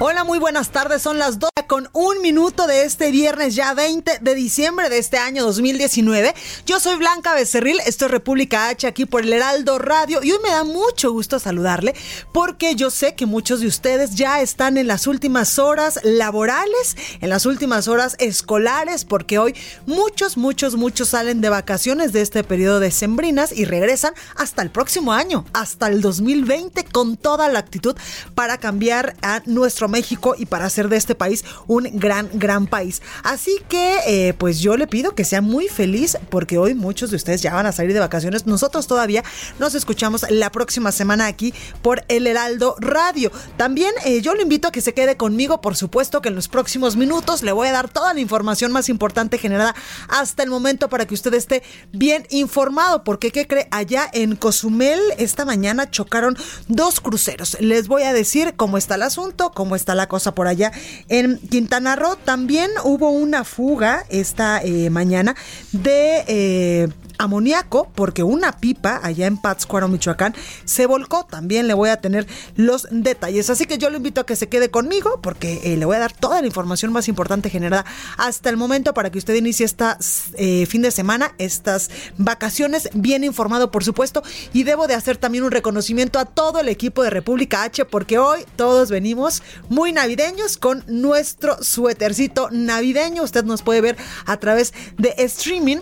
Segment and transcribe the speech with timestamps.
[0.00, 1.02] Hola, muy buenas tardes.
[1.02, 5.18] Son las 2 con un minuto de este viernes ya 20 de diciembre de este
[5.18, 6.34] año 2019.
[6.64, 10.38] Yo soy Blanca Becerril, esto es República H aquí por el Heraldo Radio y hoy
[10.42, 11.94] me da mucho gusto saludarle
[12.32, 17.28] porque yo sé que muchos de ustedes ya están en las últimas horas laborales, en
[17.28, 22.78] las últimas horas escolares, porque hoy muchos, muchos, muchos salen de vacaciones de este periodo
[22.78, 27.96] de sembrinas y regresan hasta el próximo año, hasta el 2020 con toda la actitud
[28.36, 33.02] para cambiar a nuestro México y para hacer de este país un gran, gran país.
[33.22, 37.16] Así que, eh, pues yo le pido que sea muy feliz porque hoy muchos de
[37.16, 38.46] ustedes ya van a salir de vacaciones.
[38.46, 39.24] Nosotros todavía
[39.58, 43.30] nos escuchamos la próxima semana aquí por El Heraldo Radio.
[43.56, 46.48] También eh, yo le invito a que se quede conmigo, por supuesto que en los
[46.48, 49.74] próximos minutos le voy a dar toda la información más importante generada
[50.08, 53.04] hasta el momento para que usted esté bien informado.
[53.04, 53.68] Porque, ¿qué cree?
[53.70, 56.36] Allá en Cozumel esta mañana chocaron
[56.68, 57.56] dos cruceros.
[57.60, 60.72] Les voy a decir cómo está el asunto, cómo está la cosa por allá.
[61.08, 65.34] En Quintana Roo también hubo una fuga esta eh, mañana
[65.72, 66.88] de eh,
[67.18, 71.24] amoníaco porque una pipa allá en Pátzcuaro, Michoacán, se volcó.
[71.24, 73.50] También le voy a tener los detalles.
[73.50, 76.00] Así que yo le invito a que se quede conmigo porque eh, le voy a
[76.00, 77.84] dar toda la información más importante generada
[78.16, 83.70] hasta el momento para que usted inicie esta fin de semana, estas vacaciones, bien informado,
[83.70, 84.22] por supuesto.
[84.52, 88.18] Y debo de hacer también un reconocimiento a todo el equipo de República H porque
[88.18, 93.22] hoy todos venimos muy navideños con nuestro suétercito navideño.
[93.22, 93.96] Usted nos puede ver
[94.26, 95.78] a través de streaming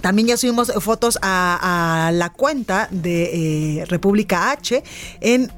[0.00, 4.82] también ya subimos fotos a, la cuenta de eh, República H
[5.20, 5.50] en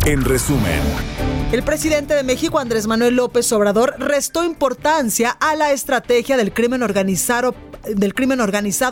[0.06, 1.33] En resumen.
[1.54, 6.82] El presidente de México, Andrés Manuel López Obrador, restó importancia a la estrategia del crimen
[6.82, 7.54] organizado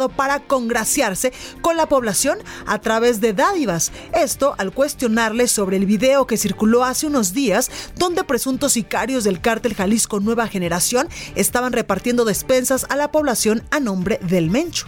[0.09, 2.37] para congraciarse con la población
[2.67, 3.91] a través de dádivas.
[4.13, 9.41] Esto al cuestionarle sobre el video que circuló hace unos días donde presuntos sicarios del
[9.41, 14.85] cártel Jalisco Nueva Generación estaban repartiendo despensas a la población a nombre del Mencho.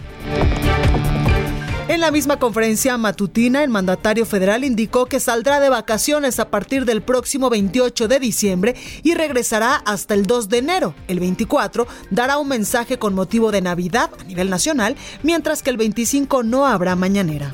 [1.86, 6.86] En la misma conferencia matutina, el mandatario federal indicó que saldrá de vacaciones a partir
[6.86, 10.94] del próximo 28 de diciembre y regresará hasta el 2 de enero.
[11.08, 15.76] El 24 dará un mensaje con motivo de Navidad a nivel nacional, mientras que el
[15.76, 17.52] 25 no habrá mañanera.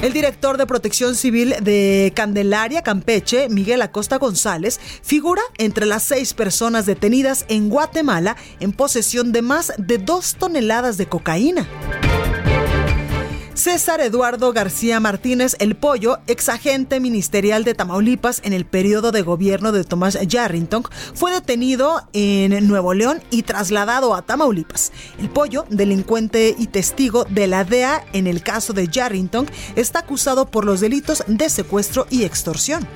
[0.00, 6.32] El director de Protección Civil de Candelaria, Campeche, Miguel Acosta González, figura entre las seis
[6.32, 11.66] personas detenidas en Guatemala en posesión de más de dos toneladas de cocaína.
[13.54, 19.72] César Eduardo García Martínez El Pollo, exagente ministerial de Tamaulipas en el periodo de gobierno
[19.72, 20.84] de Tomás Yarrington,
[21.14, 24.92] fue detenido en Nuevo León y trasladado a Tamaulipas.
[25.18, 29.46] El Pollo, delincuente y testigo de la DEA en el caso de Yarrington,
[29.76, 32.88] está acusado por los delitos de secuestro y extorsión.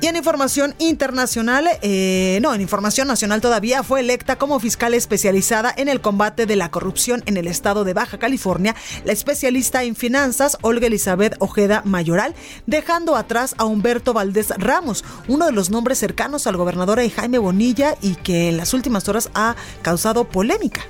[0.00, 5.74] Y en información internacional, eh, no, en información nacional todavía fue electa como fiscal especializada
[5.76, 9.96] en el combate de la corrupción en el estado de Baja California, la especialista en
[9.96, 12.36] finanzas Olga Elizabeth Ojeda Mayoral,
[12.66, 17.96] dejando atrás a Humberto Valdés Ramos, uno de los nombres cercanos al gobernador Jaime Bonilla
[18.00, 20.82] y que en las últimas horas ha causado polémica.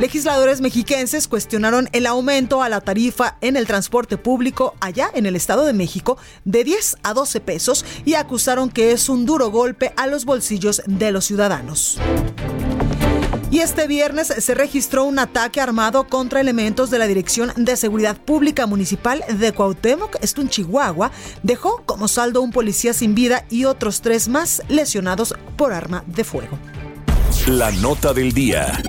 [0.00, 5.36] Legisladores mexiquenses cuestionaron el aumento a la tarifa en el transporte público allá en el
[5.36, 6.16] Estado de México
[6.46, 10.80] de 10 a 12 pesos y acusaron que es un duro golpe a los bolsillos
[10.86, 11.98] de los ciudadanos.
[13.50, 18.16] Y este viernes se registró un ataque armado contra elementos de la Dirección de Seguridad
[18.16, 21.10] Pública Municipal de Cuauhtémoc, esto en Chihuahua,
[21.42, 26.24] dejó como saldo un policía sin vida y otros tres más lesionados por arma de
[26.24, 26.58] fuego.
[27.46, 28.80] La nota del día.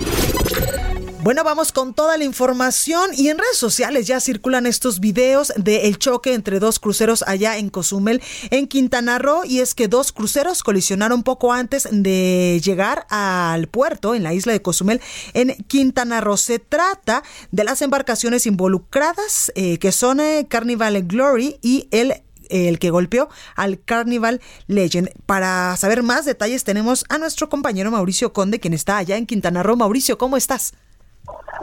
[1.24, 6.00] Bueno, vamos con toda la información y en redes sociales ya circulan estos videos del
[6.00, 10.64] choque entre dos cruceros allá en Cozumel, en Quintana Roo, y es que dos cruceros
[10.64, 15.00] colisionaron poco antes de llegar al puerto en la isla de Cozumel,
[15.36, 16.38] en Quintana Roo.
[16.38, 17.22] Se trata
[17.52, 22.16] de las embarcaciones involucradas, eh, que son eh, Carnival Glory y el
[22.50, 25.10] el que golpeó al Carnival Legend.
[25.26, 29.64] Para saber más detalles tenemos a nuestro compañero Mauricio Conde, quien está allá en Quintana
[29.64, 29.78] Roo.
[29.78, 30.74] Mauricio, ¿cómo estás?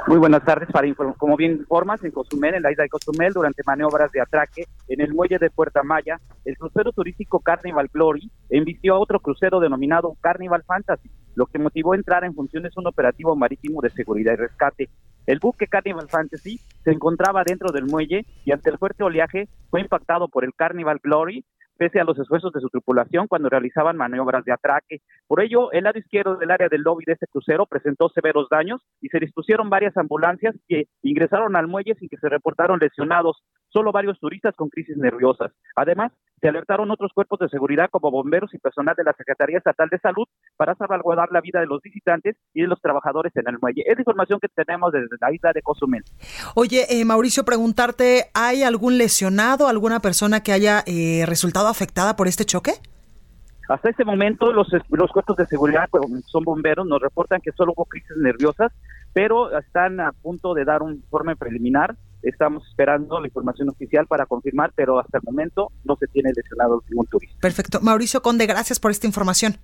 [0.07, 0.71] Muy buenas tardes.
[0.73, 4.65] Para como bien informas, en Cozumel, en la isla de Cozumel, durante maniobras de atraque
[4.89, 9.61] en el muelle de Puerta Maya, el crucero turístico Carnival Glory envició a otro crucero
[9.61, 14.37] denominado Carnival Fantasy, lo que motivó entrar en funciones un operativo marítimo de seguridad y
[14.37, 14.89] rescate.
[15.27, 19.83] El buque Carnival Fantasy se encontraba dentro del muelle y ante el fuerte oleaje fue
[19.83, 21.45] impactado por el Carnival Glory,
[21.79, 25.01] pese a los esfuerzos de su tripulación cuando realizaban maniobras de atraque.
[25.27, 28.83] Por ello, el lado izquierdo del área del lobby de este crucero presentó severos daños
[29.01, 33.93] y se dispusieron varias ambulancias que ingresaron al muelle sin que se reportaron lesionados, solo
[33.93, 35.53] varios turistas con crisis nerviosas.
[35.77, 39.89] Además, se alertaron otros cuerpos de seguridad como bomberos y personal de la Secretaría Estatal
[39.91, 40.27] de Salud
[40.57, 43.83] para salvaguardar la vida de los visitantes y de los trabajadores en el muelle.
[43.87, 46.05] Es la información que tenemos desde la isla de Cozumel.
[46.55, 52.29] Oye, eh, Mauricio, preguntarte, ¿hay algún lesionado, alguna persona que haya eh, resultado afectada por
[52.29, 52.73] este choque?
[53.69, 57.75] Hasta este momento los, los cuerpos de seguridad pues, son bomberos, nos reportan que solo
[57.77, 58.73] hubo crisis nerviosas,
[59.13, 64.27] pero están a punto de dar un informe preliminar Estamos esperando la información oficial para
[64.27, 67.39] confirmar, pero hasta el momento no se tiene lesionado ningún turista.
[67.41, 67.81] Perfecto.
[67.81, 69.57] Mauricio Conde, gracias por esta información.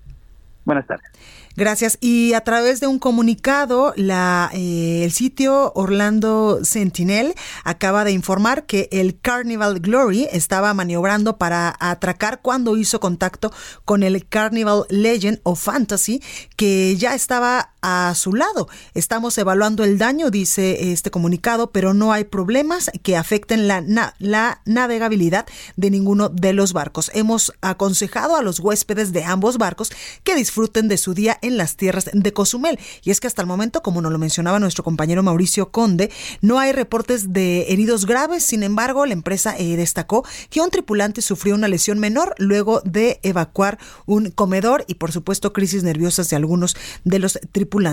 [0.64, 1.10] Buenas tardes.
[1.56, 1.98] Gracias.
[2.00, 8.66] Y a través de un comunicado, la, eh, el sitio Orlando Sentinel acaba de informar
[8.66, 13.52] que el Carnival Glory estaba maniobrando para atracar cuando hizo contacto
[13.84, 16.20] con el Carnival Legend o Fantasy,
[16.56, 18.68] que ya estaba a su lado.
[18.94, 23.84] Estamos evaluando el daño, dice este comunicado, pero no hay problemas que afecten la,
[24.18, 27.12] la navegabilidad de ninguno de los barcos.
[27.14, 29.92] Hemos aconsejado a los huéspedes de ambos barcos
[30.24, 32.78] que disfruten de su día en las tierras de Cozumel.
[33.02, 36.58] Y es que hasta el momento, como nos lo mencionaba nuestro compañero Mauricio Conde, no
[36.58, 38.44] hay reportes de heridos graves.
[38.44, 43.20] Sin embargo, la empresa eh, destacó que un tripulante sufrió una lesión menor luego de
[43.22, 47.84] evacuar un comedor y, por supuesto, crisis nerviosas de algunos de los tripulantes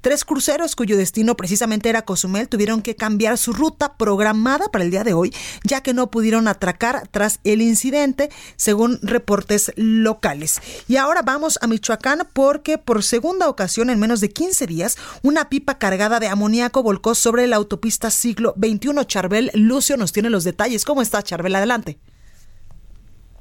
[0.00, 4.90] Tres cruceros cuyo destino precisamente era Cozumel tuvieron que cambiar su ruta programada para el
[4.90, 10.60] día de hoy, ya que no pudieron atracar tras el incidente, según reportes locales.
[10.88, 12.03] Y ahora vamos a Michoacán
[12.34, 17.14] porque por segunda ocasión en menos de 15 días, una pipa cargada de amoníaco volcó
[17.14, 19.06] sobre la autopista siglo XXI.
[19.06, 20.84] Charbel Lucio nos tiene los detalles.
[20.84, 21.54] ¿Cómo está Charbel?
[21.54, 21.96] Adelante.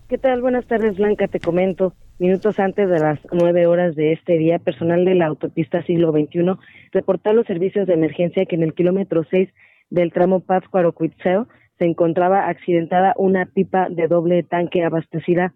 [0.07, 0.41] ¿Qué tal?
[0.41, 1.27] Buenas tardes, Blanca.
[1.27, 1.93] Te comento.
[2.19, 6.55] Minutos antes de las nueve horas de este día, personal de la autopista siglo XXI
[6.91, 9.49] reportó a los servicios de emergencia que en el kilómetro seis
[9.89, 11.47] del tramo Pátzcuaro-Cuitzeo
[11.79, 15.53] se encontraba accidentada una pipa de doble tanque abastecida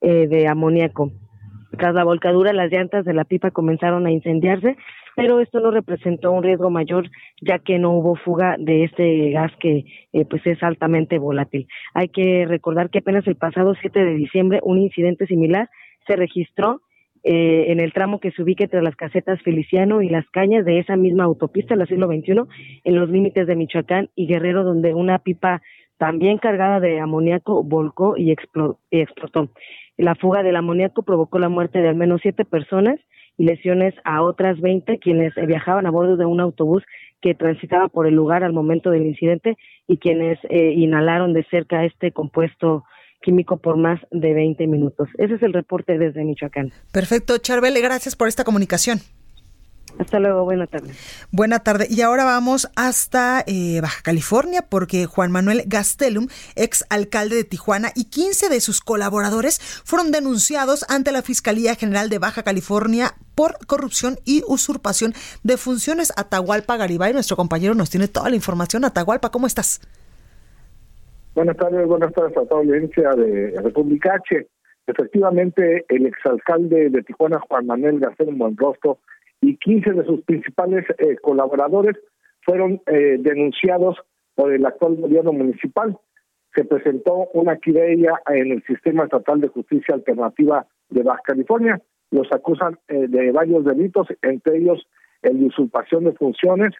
[0.00, 1.12] eh, de amoníaco.
[1.76, 4.76] Tras la volcadura, las llantas de la pipa comenzaron a incendiarse
[5.16, 7.10] pero esto no representó un riesgo mayor
[7.40, 11.66] ya que no hubo fuga de este gas que eh, pues es altamente volátil.
[11.94, 15.68] Hay que recordar que apenas el pasado 7 de diciembre un incidente similar
[16.06, 16.80] se registró
[17.22, 20.78] eh, en el tramo que se ubica entre las casetas Feliciano y las Cañas de
[20.78, 22.44] esa misma autopista, la siglo XXI,
[22.84, 25.60] en los límites de Michoacán y Guerrero, donde una pipa
[25.98, 29.50] también cargada de amoníaco volcó y, explotó.
[30.00, 32.98] La fuga del amoníaco provocó la muerte de al menos siete personas
[33.36, 36.82] y lesiones a otras veinte quienes viajaban a bordo de un autobús
[37.20, 41.84] que transitaba por el lugar al momento del incidente y quienes eh, inhalaron de cerca
[41.84, 42.84] este compuesto
[43.20, 45.06] químico por más de 20 minutos.
[45.18, 46.72] Ese es el reporte desde Michoacán.
[46.94, 49.00] Perfecto, Charbel, gracias por esta comunicación.
[50.00, 50.92] Hasta luego, buena tarde.
[51.30, 51.86] Buena tarde.
[51.90, 57.90] Y ahora vamos hasta eh, Baja California porque Juan Manuel Gastelum, ex alcalde de Tijuana,
[57.94, 63.58] y 15 de sus colaboradores fueron denunciados ante la Fiscalía General de Baja California por
[63.66, 66.14] corrupción y usurpación de funciones.
[66.16, 68.86] Atahualpa Garibay, nuestro compañero, nos tiene toda la información.
[68.86, 69.82] Atahualpa, ¿cómo estás?
[71.34, 74.48] Buenas tardes, buenas tardes a toda la audiencia de República H.
[74.86, 78.98] Efectivamente, el exalcalde de Tijuana, Juan Manuel García Monrosto,
[79.40, 81.96] y 15 de sus principales eh, colaboradores
[82.42, 83.96] fueron eh, denunciados
[84.34, 85.98] por el actual gobierno municipal.
[86.54, 91.80] Se presentó una querella en el Sistema Estatal de Justicia Alternativa de Baja California.
[92.10, 94.86] Los acusan eh, de varios delitos, entre ellos
[95.22, 96.74] el usurpación de funciones,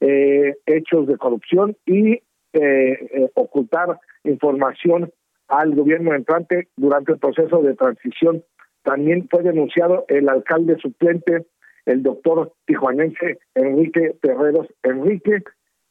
[0.00, 2.20] hechos de corrupción y
[2.56, 5.10] eh, eh, ocultar información
[5.48, 8.44] al gobierno entrante durante el proceso de transición.
[8.84, 11.46] También fue denunciado el alcalde suplente,
[11.86, 15.42] el doctor tijuanense Enrique Terreros Enrique,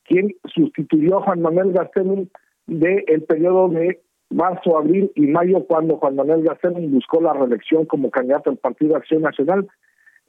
[0.05, 2.27] quien sustituyó a Juan Manuel Gastelum
[2.67, 7.85] de el periodo de marzo, abril y mayo, cuando Juan Manuel Gastelum buscó la reelección
[7.85, 9.67] como candidato al Partido Acción Nacional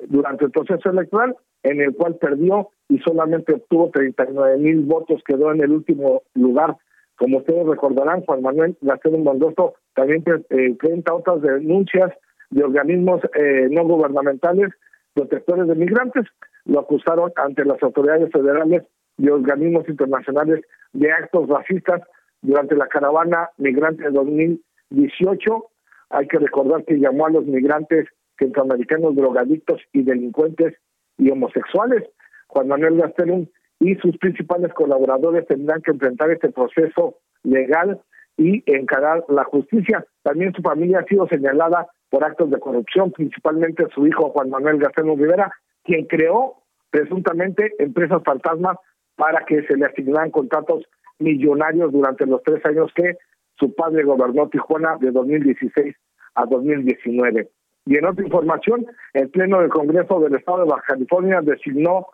[0.09, 5.53] durante el proceso electoral, en el cual perdió y solamente obtuvo 39 mil votos, quedó
[5.53, 6.77] en el último lugar.
[7.17, 12.13] Como ustedes recordarán, Juan Manuel Gastón Mondosto también eh, presenta otras denuncias
[12.51, 14.71] de organismos eh, no gubernamentales
[15.15, 16.25] protectores de migrantes.
[16.65, 18.83] Lo acusaron ante las autoridades federales
[19.17, 22.03] y organismos internacionales de actos racistas
[22.43, 25.65] durante la caravana migrante de 2018.
[26.11, 30.75] Hay que recordar que llamó a los migrantes centroamericanos drogadictos y delincuentes
[31.19, 32.05] y homosexuales.
[32.49, 33.47] Juan Manuel Gastelum
[33.81, 38.01] y sus principales colaboradores tendrán que enfrentar este proceso legal
[38.37, 40.05] y encarar la justicia.
[40.23, 44.79] También su familia ha sido señalada por actos de corrupción, principalmente su hijo Juan Manuel
[44.79, 45.51] Gastelum Rivera,
[45.83, 48.77] quien creó presuntamente empresas fantasmas
[49.17, 50.85] para que se le asignaran contratos
[51.19, 53.17] millonarios durante los tres años que
[53.59, 55.97] su padre gobernó Tijuana de 2016
[56.37, 57.51] a 2019.
[57.87, 62.07] Y en otra información, el Pleno del Congreso del Estado de Baja California designó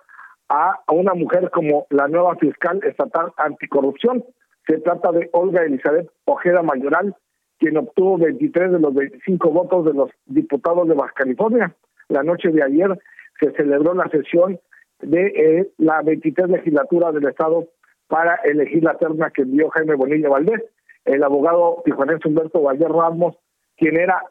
[0.48, 4.24] a una mujer como la nueva fiscal estatal anticorrupción.
[4.66, 7.14] Se trata de Olga Elizabeth Ojeda Mayoral,
[7.60, 11.76] quien obtuvo 23 de los 25 votos de los diputados de Baja California.
[12.08, 12.98] La noche de ayer
[13.38, 14.58] se celebró la sesión
[15.02, 17.68] de eh, la 23 legislatura del Estado
[18.08, 20.62] para elegir la terna que envió Jaime Bonilla Valdés.
[21.04, 23.36] El abogado tijuanense Humberto Valdés Ramos,
[23.76, 24.22] quien era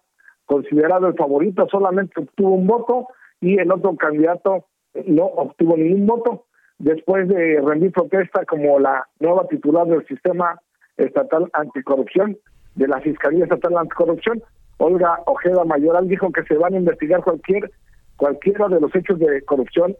[0.45, 3.07] considerado el favorito, solamente obtuvo un voto
[3.39, 4.65] y el otro candidato
[5.05, 6.45] no obtuvo ningún voto.
[6.79, 10.59] Después de rendir protesta como la nueva titular del sistema
[10.97, 12.37] estatal anticorrupción,
[12.75, 14.41] de la Fiscalía Estatal Anticorrupción,
[14.77, 17.71] Olga Ojeda Mayoral dijo que se van a investigar cualquier
[18.15, 19.95] cualquiera de los hechos de corrupción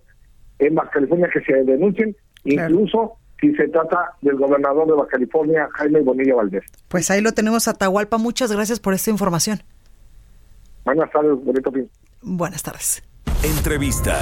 [0.59, 5.67] en Baja California que se denuncien, incluso si se trata del gobernador de Baja California,
[5.73, 6.65] Jaime Bonilla Valdés.
[6.89, 8.17] Pues ahí lo tenemos, Atahualpa.
[8.17, 9.59] Muchas gracias por esta información.
[10.83, 11.89] Buenas tardes, bonito fin.
[12.21, 13.08] Buenas tardes.
[13.43, 14.19] Entrevista.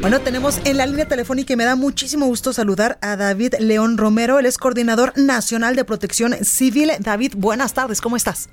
[0.00, 3.98] Bueno, tenemos en la línea telefónica y me da muchísimo gusto saludar a David León
[3.98, 6.92] Romero, él es coordinador nacional de protección civil.
[6.98, 8.48] David, buenas tardes, ¿cómo estás?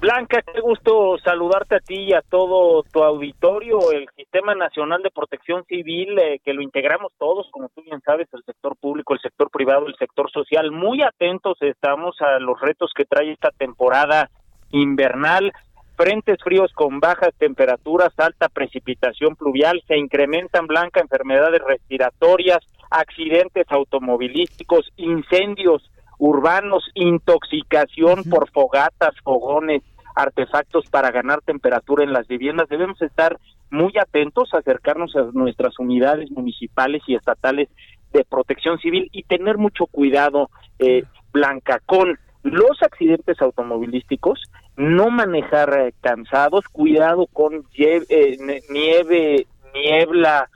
[0.00, 3.92] Blanca, qué gusto saludarte a ti y a todo tu auditorio.
[3.92, 8.26] El Sistema Nacional de Protección Civil, eh, que lo integramos todos, como tú bien sabes,
[8.32, 10.72] el sector público, el sector privado, el sector social.
[10.72, 14.28] Muy atentos estamos a los retos que trae esta temporada
[14.72, 15.52] invernal
[16.00, 24.90] frentes fríos con bajas temperaturas, alta precipitación pluvial, se incrementan blanca enfermedades respiratorias, accidentes automovilísticos,
[24.96, 29.82] incendios urbanos, intoxicación por fogatas, fogones,
[30.16, 32.70] artefactos para ganar temperatura en las viviendas.
[32.70, 33.38] Debemos estar
[33.70, 37.68] muy atentos, acercarnos a nuestras unidades municipales y estatales
[38.14, 44.42] de protección civil y tener mucho cuidado, eh, Blanca, con los accidentes automovilísticos,
[44.76, 48.36] no manejar eh, cansados, cuidado con eh,
[48.70, 50.48] nieve, niebla,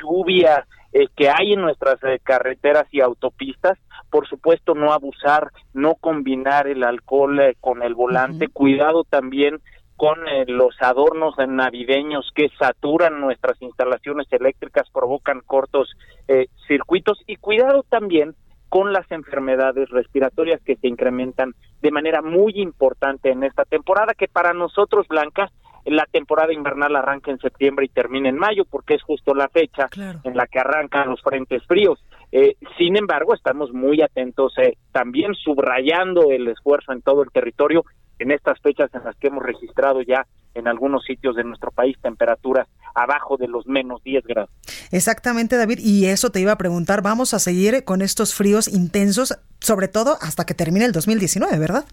[0.00, 0.66] lluvia
[1.14, 3.76] que hay en nuestras carreteras y autopistas,
[4.08, 9.60] por supuesto no abusar, no combinar el alcohol con el volante, cuidado también
[9.96, 15.90] con eh, los adornos navideños que saturan nuestras instalaciones eléctricas, provocan cortos
[16.28, 18.34] eh, circuitos y cuidado también
[18.76, 24.28] con las enfermedades respiratorias que se incrementan de manera muy importante en esta temporada, que
[24.28, 25.50] para nosotros, Blanca,
[25.86, 29.88] la temporada invernal arranca en septiembre y termina en mayo, porque es justo la fecha
[30.24, 32.04] en la que arrancan los frentes fríos.
[32.32, 34.52] Eh, sin embargo, estamos muy atentos,
[34.92, 37.82] también subrayando el esfuerzo en todo el territorio
[38.18, 41.96] en estas fechas en las que hemos registrado ya en algunos sitios de nuestro país
[42.00, 44.50] temperaturas abajo de los menos 10 grados.
[44.90, 49.38] Exactamente, David, y eso te iba a preguntar, vamos a seguir con estos fríos intensos,
[49.60, 51.84] sobre todo hasta que termine el 2019, ¿verdad?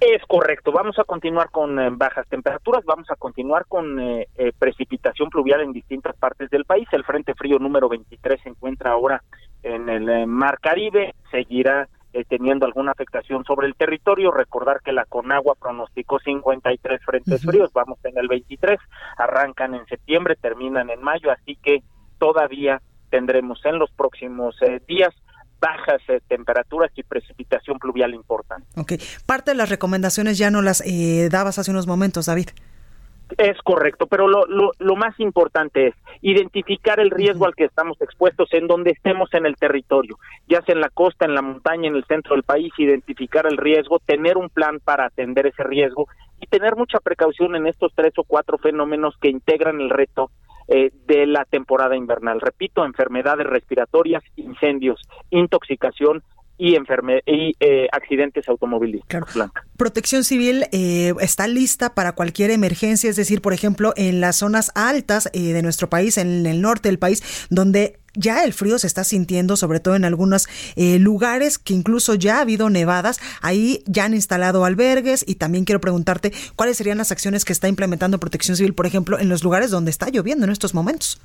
[0.00, 4.50] Es correcto, vamos a continuar con eh, bajas temperaturas, vamos a continuar con eh, eh,
[4.58, 6.88] precipitación pluvial en distintas partes del país.
[6.90, 9.22] El Frente Frío número 23 se encuentra ahora
[9.62, 14.30] en el Mar Caribe, seguirá eh, teniendo alguna afectación sobre el territorio.
[14.30, 18.78] Recordar que la Conagua pronosticó 53 frentes fríos, vamos en el 23,
[19.16, 21.82] arrancan en septiembre, terminan en mayo, así que
[22.18, 25.14] todavía tendremos en los próximos eh, días
[25.60, 28.66] bajas eh, temperaturas y precipitación pluvial importante.
[28.76, 28.94] Ok,
[29.26, 30.82] parte de las recomendaciones ya no las
[31.30, 32.48] dabas hace unos momentos, David.
[33.38, 38.00] Es correcto, pero lo, lo, lo, más importante es identificar el riesgo al que estamos
[38.00, 41.88] expuestos en donde estemos en el territorio, ya sea en la costa, en la montaña,
[41.88, 46.08] en el centro del país, identificar el riesgo, tener un plan para atender ese riesgo
[46.40, 50.30] y tener mucha precaución en estos tres o cuatro fenómenos que integran el reto
[50.68, 52.40] eh, de la temporada invernal.
[52.40, 56.22] Repito, enfermedades respiratorias, incendios, intoxicación
[56.62, 59.32] y, enferme y eh, accidentes automovilísticos.
[59.32, 59.52] Claro.
[59.76, 64.70] Protección Civil eh, está lista para cualquier emergencia, es decir, por ejemplo, en las zonas
[64.76, 68.86] altas eh, de nuestro país, en el norte del país, donde ya el frío se
[68.86, 73.18] está sintiendo, sobre todo en algunos lugares que incluso ya ha habido nevadas.
[73.40, 77.68] Ahí ya han instalado albergues y también quiero preguntarte cuáles serían las acciones que está
[77.68, 81.20] implementando Protección Civil, por ejemplo, en los lugares donde está lloviendo en estos momentos.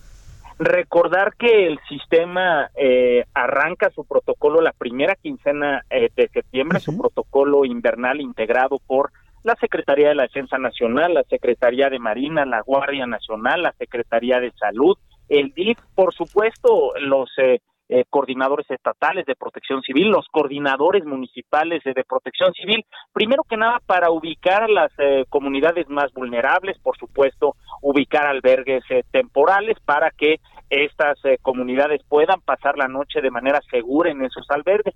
[0.59, 6.97] Recordar que el sistema eh, arranca su protocolo la primera quincena eh, de septiembre, su
[6.97, 9.11] protocolo invernal integrado por
[9.43, 14.39] la Secretaría de la Defensa Nacional, la Secretaría de Marina, la Guardia Nacional, la Secretaría
[14.39, 14.97] de Salud,
[15.29, 21.81] el DIF, por supuesto, los eh, eh, coordinadores estatales de protección civil, los coordinadores municipales
[21.85, 26.97] de protección civil, primero que nada para ubicar a las eh, comunidades más vulnerables, por
[26.97, 33.61] supuesto, ubicar albergues eh, temporales para que estas comunidades puedan pasar la noche de manera
[33.71, 34.93] segura en esos albergues,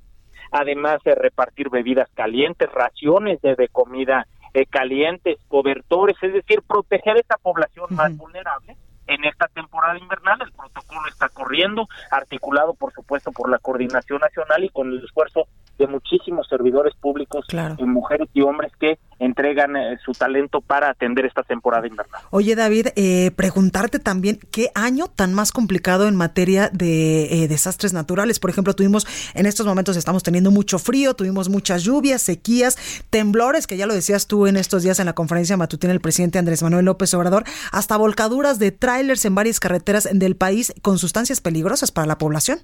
[0.51, 4.27] además de repartir bebidas calientes, raciones de, comida
[4.69, 8.75] calientes, cobertores, es decir, proteger a esta población más vulnerable
[9.13, 10.41] en esta temporada invernal.
[10.41, 15.47] El protocolo está corriendo, articulado por supuesto por la Coordinación Nacional y con el esfuerzo
[15.78, 17.45] de muchísimos servidores públicos,
[17.78, 22.22] y mujeres y hombres que entregan eh, su talento para atender esta temporada invernal.
[22.32, 27.94] Oye David, eh, preguntarte también qué año tan más complicado en materia de eh, desastres
[27.94, 28.40] naturales.
[28.40, 29.06] Por ejemplo, tuvimos
[29.36, 33.94] en estos momentos estamos teniendo mucho frío, tuvimos muchas lluvias, sequías, temblores, que ya lo
[33.94, 37.44] decías tú en estos días en la conferencia matutina del presidente Andrés Manuel López Obrador,
[37.72, 42.60] hasta volcaduras de trailers en varias carreteras del país con sustancias peligrosas para la población.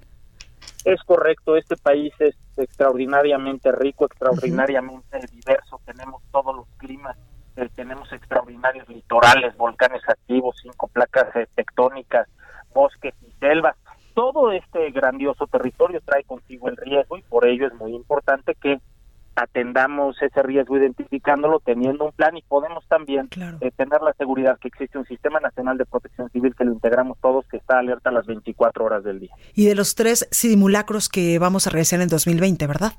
[0.84, 7.16] Es correcto, este país es extraordinariamente rico, extraordinariamente diverso, tenemos todos los climas,
[7.56, 12.28] eh, tenemos extraordinarios litorales, volcanes activos, cinco placas eh, tectónicas,
[12.72, 13.76] bosques y selvas.
[14.14, 18.80] Todo este grandioso territorio trae consigo el riesgo y por ello es muy importante que
[19.38, 23.28] atendamos ese riesgo identificándolo, teniendo un plan y podemos también
[23.60, 27.18] eh, tener la seguridad que existe un sistema nacional de protección civil que lo integramos
[27.20, 29.30] todos, que está alerta las 24 horas del día.
[29.54, 32.92] Y de los tres simulacros que vamos a realizar en 2020, ¿verdad?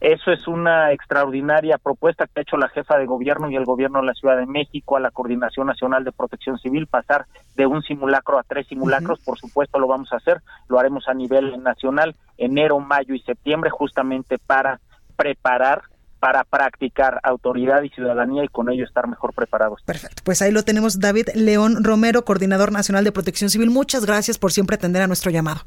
[0.00, 4.00] Eso es una extraordinaria propuesta que ha hecho la jefa de gobierno y el gobierno
[4.00, 7.82] de la Ciudad de México a la Coordinación Nacional de Protección Civil, pasar de un
[7.82, 12.16] simulacro a tres simulacros, por supuesto lo vamos a hacer, lo haremos a nivel nacional,
[12.36, 14.80] enero, mayo y septiembre, justamente para
[15.16, 15.82] preparar
[16.20, 19.82] para practicar autoridad y ciudadanía y con ello estar mejor preparados.
[19.82, 23.70] Perfecto, pues ahí lo tenemos David León Romero, coordinador nacional de protección civil.
[23.70, 25.60] Muchas gracias por siempre atender a nuestro llamado.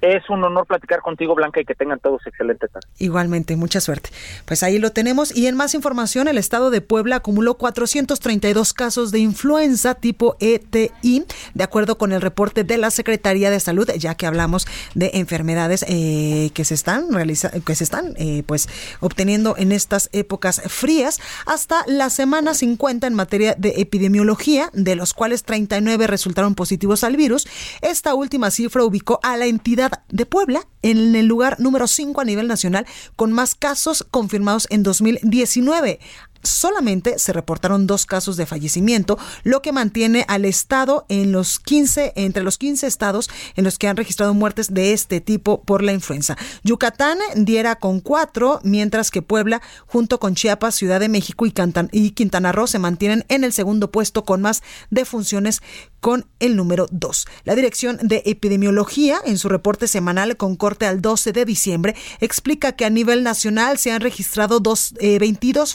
[0.00, 2.86] Es un honor platicar contigo, Blanca, y que tengan todos excelente tarde.
[2.98, 4.10] Igualmente, mucha suerte.
[4.44, 5.36] Pues ahí lo tenemos.
[5.36, 11.24] Y en más información, el estado de Puebla acumuló 432 casos de influenza tipo ETI,
[11.54, 15.84] de acuerdo con el reporte de la Secretaría de Salud, ya que hablamos de enfermedades
[15.88, 18.68] eh, que se están realizando, que se están eh, pues
[19.00, 25.12] obteniendo en estas épocas frías, hasta la semana 50 en materia de epidemiología, de los
[25.12, 27.48] cuales 39 resultaron positivos al virus.
[27.82, 32.24] Esta última cifra ubicó a la entidad de Puebla en el lugar número 5 a
[32.24, 36.00] nivel nacional con más casos confirmados en 2019
[36.42, 42.12] solamente se reportaron dos casos de fallecimiento, lo que mantiene al estado en los 15
[42.16, 45.92] entre los 15 estados en los que han registrado muertes de este tipo por la
[45.92, 46.36] influenza.
[46.62, 51.52] Yucatán diera con cuatro, mientras que Puebla, junto con Chiapas, Ciudad de México y,
[51.92, 55.62] y Quintana Roo se mantienen en el segundo puesto con más defunciones
[56.00, 57.26] con el número 2.
[57.44, 62.72] La Dirección de Epidemiología, en su reporte semanal con corte al 12 de diciembre, explica
[62.72, 65.74] que a nivel nacional se han registrado dos, 22 eh,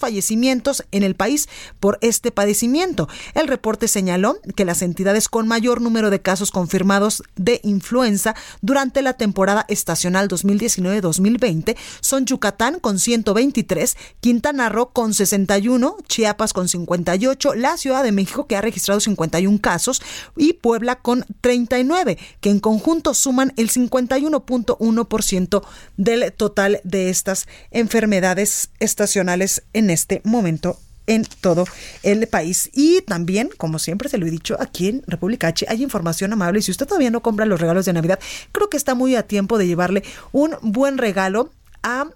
[0.91, 1.49] en el país
[1.79, 3.09] por este padecimiento.
[3.33, 9.01] El reporte señaló que las entidades con mayor número de casos confirmados de influenza durante
[9.01, 17.55] la temporada estacional 2019-2020 son Yucatán con 123, Quintana Roo con 61, Chiapas con 58,
[17.55, 20.01] la Ciudad de México que ha registrado 51 casos,
[20.37, 25.63] y Puebla con 39, que en conjunto suman el 51.1%
[25.97, 30.42] del total de estas enfermedades estacionales en este momento
[31.07, 31.65] en todo
[32.03, 32.69] el país.
[32.73, 36.59] Y también, como siempre se lo he dicho, aquí en República H hay información amable.
[36.59, 38.19] Y si usted todavía no compra los regalos de Navidad,
[38.51, 41.51] creo que está muy a tiempo de llevarle un buen regalo
[41.81, 42.07] a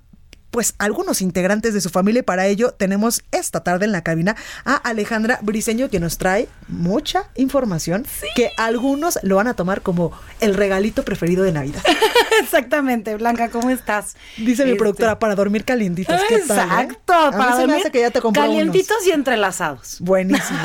[0.52, 2.20] pues algunos integrantes de su familia.
[2.20, 6.48] Y para ello tenemos esta tarde en la cabina a Alejandra Briseño que nos trae
[6.68, 8.06] mucha información
[8.36, 11.84] que algunos lo van a tomar como el regalito preferido de Navidad.
[12.42, 14.16] Exactamente, Blanca, ¿cómo estás?
[14.38, 16.20] Dice mi este, productora, para dormir calientitos.
[16.28, 16.38] ¿Qué eh?
[16.40, 19.98] Exacto, para dormir que ya te calientitos y entrelazados.
[20.00, 20.60] Buenísimo.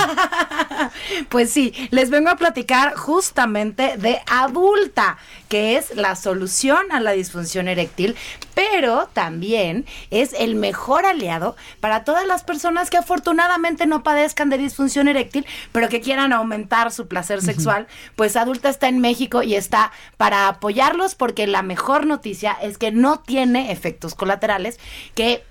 [1.29, 5.19] pues sí, les vengo a platicar justamente de adulta,
[5.53, 8.17] que es la solución a la disfunción eréctil,
[8.55, 14.57] pero también es el mejor aliado para todas las personas que afortunadamente no padezcan de
[14.57, 17.87] disfunción eréctil, pero que quieran aumentar su placer sexual.
[18.17, 22.91] Pues adulta está en México y está para apoyarlos porque la mejor noticia es que
[22.91, 24.81] no tiene efectos colaterales
[25.15, 25.45] que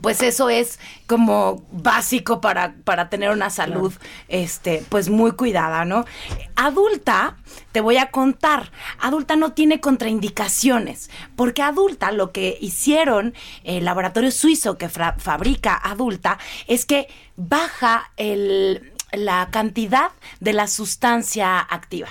[0.00, 3.92] pues eso es como básico para, para tener una salud,
[4.28, 6.04] este, pues muy cuidada, ¿no?
[6.56, 7.36] Adulta,
[7.72, 14.30] te voy a contar, adulta no tiene contraindicaciones, porque adulta lo que hicieron el laboratorio
[14.30, 22.08] suizo que fabrica adulta es que baja el la cantidad de la sustancia activa.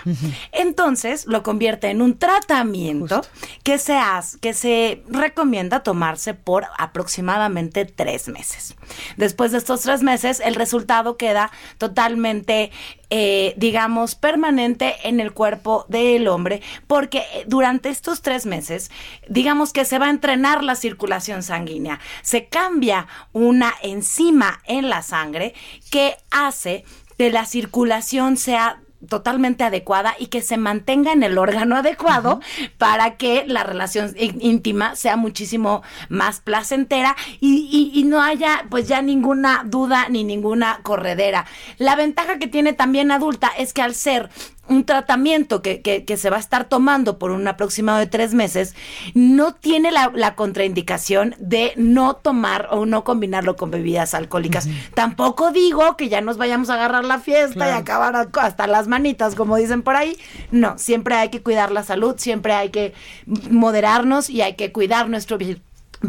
[0.51, 3.21] Entonces lo convierte en un tratamiento
[3.63, 8.75] que se, hace, que se recomienda tomarse por aproximadamente tres meses.
[9.17, 12.71] Después de estos tres meses, el resultado queda totalmente
[13.15, 18.89] eh, digamos, permanente en el cuerpo del hombre, porque eh, durante estos tres meses,
[19.29, 25.03] digamos que se va a entrenar la circulación sanguínea, se cambia una enzima en la
[25.03, 25.53] sangre
[25.91, 31.75] que hace que la circulación sea totalmente adecuada y que se mantenga en el órgano
[31.77, 32.39] adecuado
[32.77, 39.01] para que la relación íntima sea muchísimo más placentera y, y, no haya pues ya
[39.01, 41.45] ninguna duda ni ninguna corredera.
[41.77, 44.29] La ventaja que tiene también adulta es que al ser
[44.67, 48.75] un tratamiento que, que, se va a estar tomando por un aproximado de tres meses,
[49.13, 54.69] no tiene la, contraindicación de no tomar o no combinarlo con bebidas alcohólicas.
[54.93, 59.35] Tampoco digo que ya nos vayamos a agarrar la fiesta y acabar hasta las manitas,
[59.35, 60.17] como dicen por ahí.
[60.51, 62.93] No, siempre hay que cuidar la salud, siempre hay que
[63.25, 65.37] moderarnos y hay que cuidar nuestro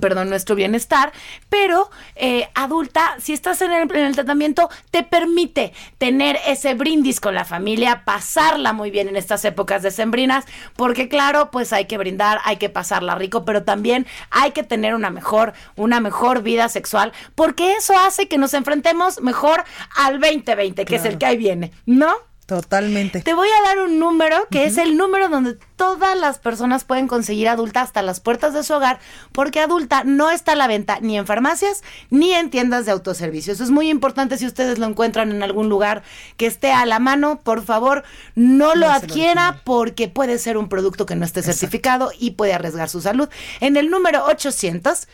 [0.00, 1.12] perdón, nuestro bienestar,
[1.48, 7.20] pero eh, adulta, si estás en el, en el, tratamiento, te permite tener ese brindis
[7.20, 10.44] con la familia, pasarla muy bien en estas épocas decembrinas,
[10.76, 14.94] porque claro, pues hay que brindar, hay que pasarla rico, pero también hay que tener
[14.94, 19.64] una mejor, una mejor vida sexual, porque eso hace que nos enfrentemos mejor
[19.96, 22.14] al 2020, que es el que ahí viene, ¿no?
[22.46, 23.22] Totalmente.
[23.22, 27.08] Te voy a dar un número que es el número donde todas las personas pueden
[27.08, 29.00] conseguir adulta hasta las puertas de su hogar,
[29.32, 33.54] porque adulta no está a la venta ni en farmacias ni en tiendas de autoservicio.
[33.54, 36.02] Eso es muy importante si ustedes lo encuentran en algún lugar
[36.36, 38.04] que esté a la mano, por favor,
[38.34, 42.90] no lo adquiera porque puede ser un producto que no esté certificado y puede arriesgar
[42.90, 43.28] su salud.
[43.60, 45.08] En el número 800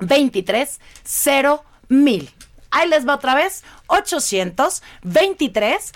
[0.00, 1.64] 23 0
[2.70, 5.92] Ahí les va otra vez, 800 23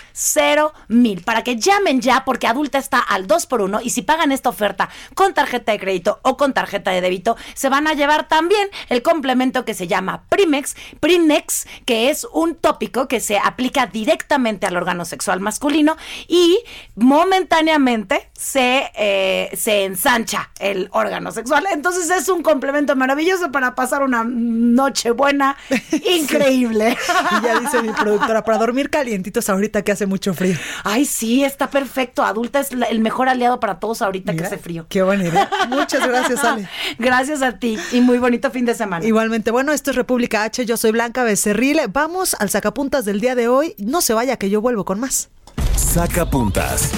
[0.87, 4.31] mil para que llamen ya porque adulta está al 2 por 1 y si pagan
[4.31, 8.27] esta oferta con tarjeta de crédito o con tarjeta de débito se van a llevar
[8.27, 13.87] también el complemento que se llama Primex, Primex que es un tópico que se aplica
[13.87, 15.97] directamente al órgano sexual masculino
[16.27, 16.59] y
[16.95, 21.65] momentáneamente se, eh, se ensancha el órgano sexual.
[21.71, 25.57] Entonces es un complemento maravilloso para pasar una noche buena
[25.91, 26.97] increíble.
[27.31, 30.55] Y ya dice mi productora, para dormir calientitos ahorita que hace mucho frío.
[30.83, 32.23] Ay, sí, está perfecto.
[32.23, 34.85] Adulta es el mejor aliado para todos ahorita que hace frío.
[34.89, 35.49] Qué buena idea.
[35.69, 36.67] Muchas gracias, Ale.
[36.99, 39.05] Gracias a ti y muy bonito fin de semana.
[39.05, 41.79] Igualmente, bueno, esto es República H, yo soy Blanca Becerril.
[41.91, 43.75] Vamos al sacapuntas del día de hoy.
[43.77, 45.29] No se vaya que yo vuelvo con más.
[45.75, 46.91] Sacapuntas.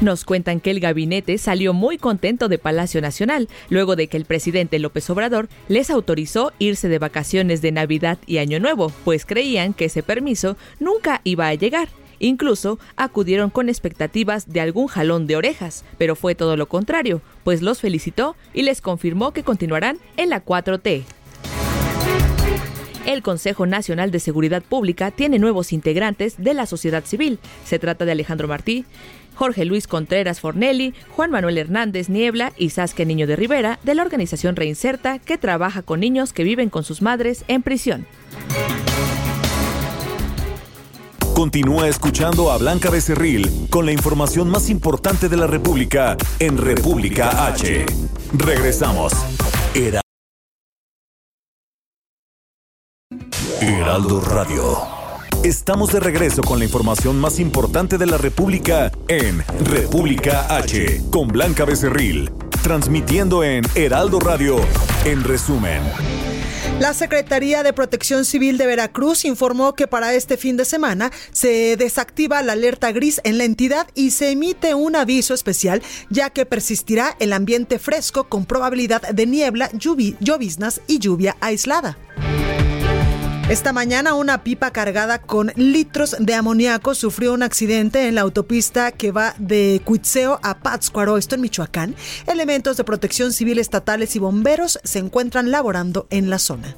[0.00, 4.24] Nos cuentan que el gabinete salió muy contento de Palacio Nacional, luego de que el
[4.24, 9.74] presidente López Obrador les autorizó irse de vacaciones de Navidad y Año Nuevo, pues creían
[9.74, 11.90] que ese permiso nunca iba a llegar.
[12.18, 17.60] Incluso acudieron con expectativas de algún jalón de orejas, pero fue todo lo contrario, pues
[17.60, 21.04] los felicitó y les confirmó que continuarán en la 4T.
[23.06, 27.38] El Consejo Nacional de Seguridad Pública tiene nuevos integrantes de la sociedad civil.
[27.64, 28.84] Se trata de Alejandro Martí,
[29.40, 34.02] Jorge Luis Contreras Fornelli, Juan Manuel Hernández Niebla y Saskia Niño de Rivera de la
[34.02, 38.06] organización Reinserta que trabaja con niños que viven con sus madres en prisión.
[41.34, 47.46] Continúa escuchando a Blanca Becerril con la información más importante de la República en República
[47.46, 47.86] H.
[48.34, 49.14] Regresamos.
[49.74, 50.02] Era
[53.62, 54.99] Heraldo Radio.
[55.44, 61.28] Estamos de regreso con la información más importante de la República en República H, con
[61.28, 62.30] Blanca Becerril,
[62.62, 64.60] transmitiendo en Heraldo Radio,
[65.06, 65.80] en resumen.
[66.78, 71.76] La Secretaría de Protección Civil de Veracruz informó que para este fin de semana se
[71.78, 76.44] desactiva la alerta gris en la entidad y se emite un aviso especial ya que
[76.44, 81.96] persistirá el ambiente fresco con probabilidad de niebla, lloviznas y lluvia aislada.
[83.50, 88.92] Esta mañana una pipa cargada con litros de amoníaco sufrió un accidente en la autopista
[88.92, 91.96] que va de Cuitzeo a Pátzcuaro, esto en Michoacán.
[92.28, 96.76] Elementos de protección civil estatales y bomberos se encuentran laborando en la zona.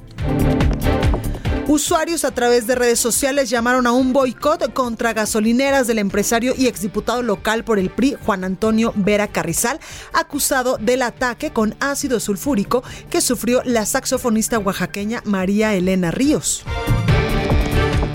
[1.67, 6.67] Usuarios a través de redes sociales llamaron a un boicot contra gasolineras del empresario y
[6.67, 9.79] exdiputado local por el PRI, Juan Antonio Vera Carrizal,
[10.11, 16.65] acusado del ataque con ácido sulfúrico que sufrió la saxofonista oaxaqueña María Elena Ríos.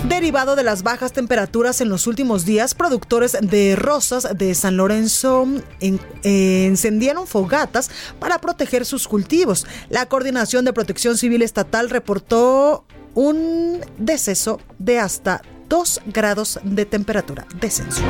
[0.07, 5.47] Derivado de las bajas temperaturas en los últimos días, productores de rosas de San Lorenzo
[5.81, 9.65] eh, encendieron fogatas para proteger sus cultivos.
[9.89, 17.45] La Coordinación de Protección Civil Estatal reportó un deceso de hasta 2 grados de temperatura.
[17.59, 18.01] Descenso.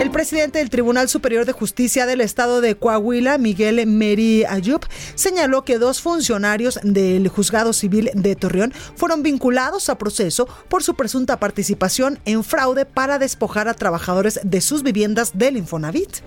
[0.00, 5.64] El presidente del Tribunal Superior de Justicia del Estado de Coahuila, Miguel Meri Ayub, señaló
[5.64, 11.40] que dos funcionarios del Juzgado Civil de Torreón fueron vinculados a proceso por su presunta
[11.40, 16.18] participación en fraude para despojar a trabajadores de sus viviendas del Infonavit.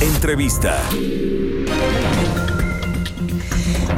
[0.00, 0.80] Entrevista.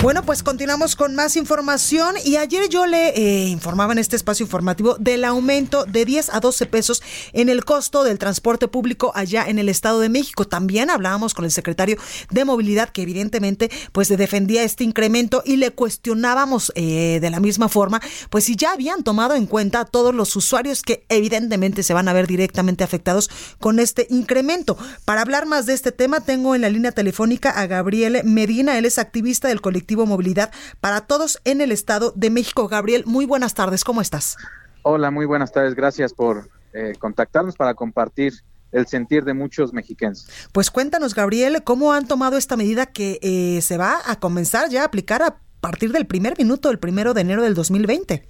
[0.02, 4.44] Bueno, pues continuamos con más información y ayer yo le eh, informaba en este espacio
[4.44, 7.02] informativo del aumento de 10 a 12 pesos
[7.34, 10.46] en el costo del transporte público allá en el Estado de México.
[10.46, 11.98] También hablábamos con el secretario
[12.30, 17.68] de Movilidad que evidentemente pues defendía este incremento y le cuestionábamos eh, de la misma
[17.68, 21.92] forma pues si ya habían tomado en cuenta a todos los usuarios que evidentemente se
[21.92, 24.78] van a ver directamente afectados con este incremento.
[25.04, 28.86] Para hablar más de este tema tengo en la línea telefónica a Gabriel Medina, él
[28.86, 30.50] es activista del colectivo Movilidad
[30.80, 32.68] para Todos en el Estado de México.
[32.68, 34.36] Gabriel, muy buenas tardes, ¿cómo estás?
[34.82, 38.32] Hola, muy buenas tardes, gracias por eh, contactarnos para compartir
[38.72, 40.28] el sentir de muchos mexicanos.
[40.52, 44.82] Pues cuéntanos, Gabriel, ¿cómo han tomado esta medida que eh, se va a comenzar ya
[44.82, 48.26] a aplicar a partir del primer minuto del primero de enero del 2020?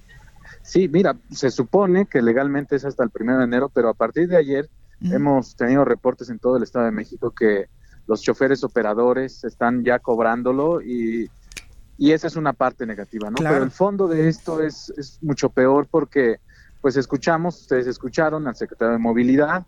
[0.63, 4.29] Sí, mira, se supone que legalmente es hasta el primero de enero, pero a partir
[4.29, 4.69] de ayer
[5.03, 7.67] hemos tenido reportes en todo el Estado de México que
[8.07, 11.31] los choferes operadores están ya cobrándolo y
[12.01, 13.37] y esa es una parte negativa, ¿no?
[13.37, 16.41] Pero el fondo de esto es, es mucho peor porque,
[16.81, 19.67] pues escuchamos, ustedes escucharon al secretario de Movilidad,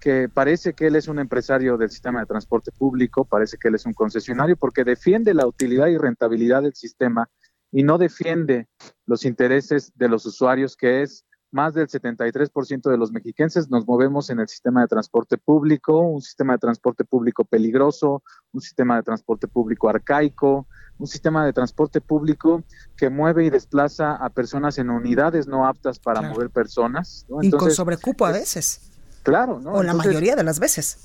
[0.00, 3.76] que parece que él es un empresario del sistema de transporte público, parece que él
[3.76, 7.30] es un concesionario, porque defiende la utilidad y rentabilidad del sistema
[7.70, 8.66] y no defiende
[9.06, 14.30] los intereses de los usuarios, que es más del 73% de los mexiquenses nos movemos
[14.30, 19.02] en el sistema de transporte público, un sistema de transporte público peligroso, un sistema de
[19.02, 20.66] transporte público arcaico,
[20.98, 22.64] un sistema de transporte público
[22.96, 27.26] que mueve y desplaza a personas en unidades no aptas para mover personas.
[27.42, 28.90] y con sobrecupo a veces.
[29.22, 29.74] Claro, ¿no?
[29.74, 31.04] O la mayoría de las veces.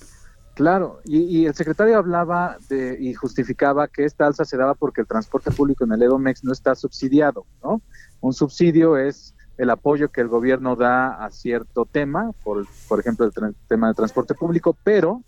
[0.56, 5.08] Claro, y, el secretario hablaba de, y justificaba que esta alza se daba porque el
[5.08, 7.80] transporte público en el EDOMEX no está subsidiado, ¿no?
[8.22, 13.26] Un subsidio es el apoyo que el gobierno da a cierto tema, por, por ejemplo,
[13.26, 15.24] el tema de transporte público, pero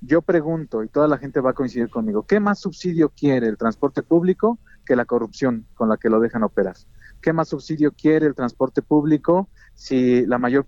[0.00, 3.56] yo pregunto, y toda la gente va a coincidir conmigo, ¿qué más subsidio quiere el
[3.56, 6.76] transporte público que la corrupción con la que lo dejan operar?
[7.20, 10.66] ¿Qué más subsidio quiere el transporte público si la mayor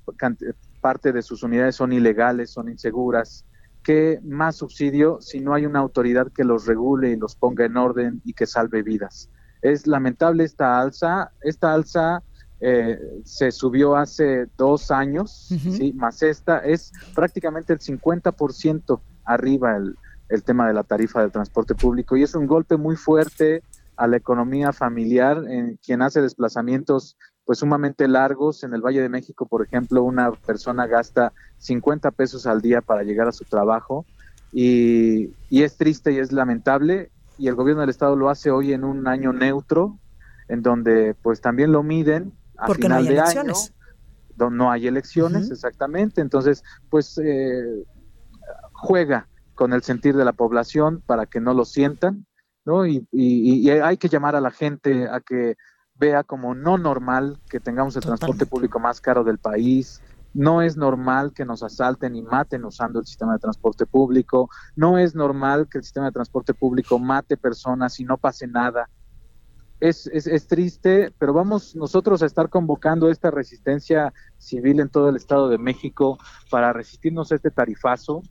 [0.81, 3.45] parte de sus unidades son ilegales, son inseguras?
[3.85, 7.77] ¿Qué más subsidio si no hay una autoridad que los regule y los ponga en
[7.77, 9.31] orden y que salve vidas?
[9.63, 11.33] Es lamentable esta alza.
[11.41, 12.23] Esta alza
[12.61, 15.93] eh, se subió hace dos años, ¿sí?
[15.95, 19.97] más esta, es prácticamente el 50% arriba el,
[20.29, 23.63] el tema de la tarifa del transporte público y es un golpe muy fuerte
[23.97, 28.63] a la economía familiar en quien hace desplazamientos pues sumamente largos.
[28.63, 33.03] En el Valle de México, por ejemplo, una persona gasta 50 pesos al día para
[33.03, 34.07] llegar a su trabajo
[34.53, 38.73] y, y es triste y es lamentable y el gobierno del estado lo hace hoy
[38.73, 39.99] en un año neutro
[40.49, 43.71] en donde pues también lo miden a Porque final no hay de elecciones.
[43.71, 43.77] año
[44.37, 47.85] donde no hay elecciones exactamente entonces pues eh,
[48.73, 49.29] juega
[49.61, 52.25] con el sentir de la población para que no lo sientan,
[52.65, 52.87] ¿no?
[52.87, 55.57] Y, y, y hay que llamar a la gente a que
[55.97, 60.01] vea como no normal que tengamos el transporte público más caro del país,
[60.33, 64.97] no es normal que nos asalten y maten usando el sistema de transporte público, no
[64.97, 68.89] es normal que el sistema de transporte público mate personas y no pase nada.
[69.81, 75.09] Es, es, es, triste, pero vamos nosotros a estar convocando esta resistencia civil en todo
[75.09, 76.19] el Estado de México
[76.51, 78.23] para resistirnos a este tarifazo,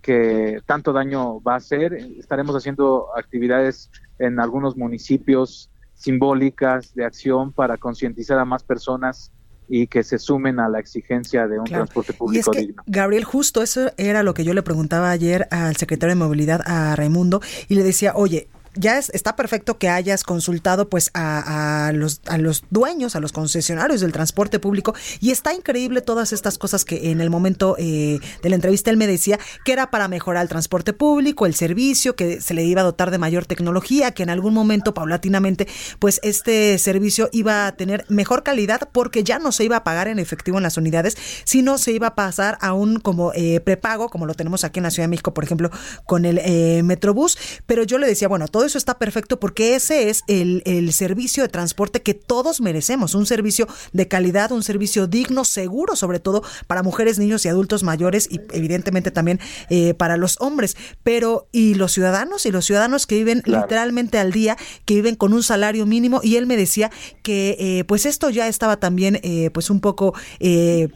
[0.00, 1.92] que tanto daño va a hacer.
[1.94, 9.32] Estaremos haciendo actividades en algunos municipios simbólicas de acción para concientizar a más personas
[9.68, 11.84] y que se sumen a la exigencia de un Claro.
[11.84, 12.82] transporte Y es público que, digno.
[12.86, 16.94] Gabriel, justo eso era lo que yo le preguntaba ayer al secretario de Movilidad, a
[16.94, 22.20] Raimundo, y le decía, oye, ya es- está perfecto que hayas consultado pues a, los,
[22.26, 26.84] a los dueños, a los concesionarios del transporte público y está increíble todas estas cosas
[26.84, 30.42] que en el momento eh, de la entrevista él me decía que era para mejorar
[30.42, 34.22] el transporte público, el servicio, que se le iba a dotar de mayor tecnología, que
[34.22, 35.66] en algún momento paulatinamente
[35.98, 40.08] pues este servicio iba a tener mejor calidad porque ya no se iba a pagar
[40.08, 44.08] en efectivo en las unidades, sino se iba a pasar a un como eh, prepago,
[44.10, 45.70] como lo tenemos aquí en la Ciudad de México, por ejemplo,
[46.04, 47.38] con el eh, Metrobús.
[47.66, 51.42] Pero yo le decía, bueno, todo eso está perfecto porque ese es el, el servicio
[51.42, 56.42] de transporte que todos merecemos, un servicio de calidad, un servicio digno, seguro, sobre todo
[56.66, 60.76] para mujeres, niños y adultos mayores y evidentemente también eh, para los hombres.
[61.02, 62.46] Pero, ¿y los ciudadanos?
[62.46, 63.62] Y los ciudadanos que viven Claro.
[63.64, 66.90] literalmente al día, que viven con un salario mínimo y él me decía
[67.22, 70.14] que eh, pues esto ya estaba también eh, pues un poco...
[70.40, 70.88] eh,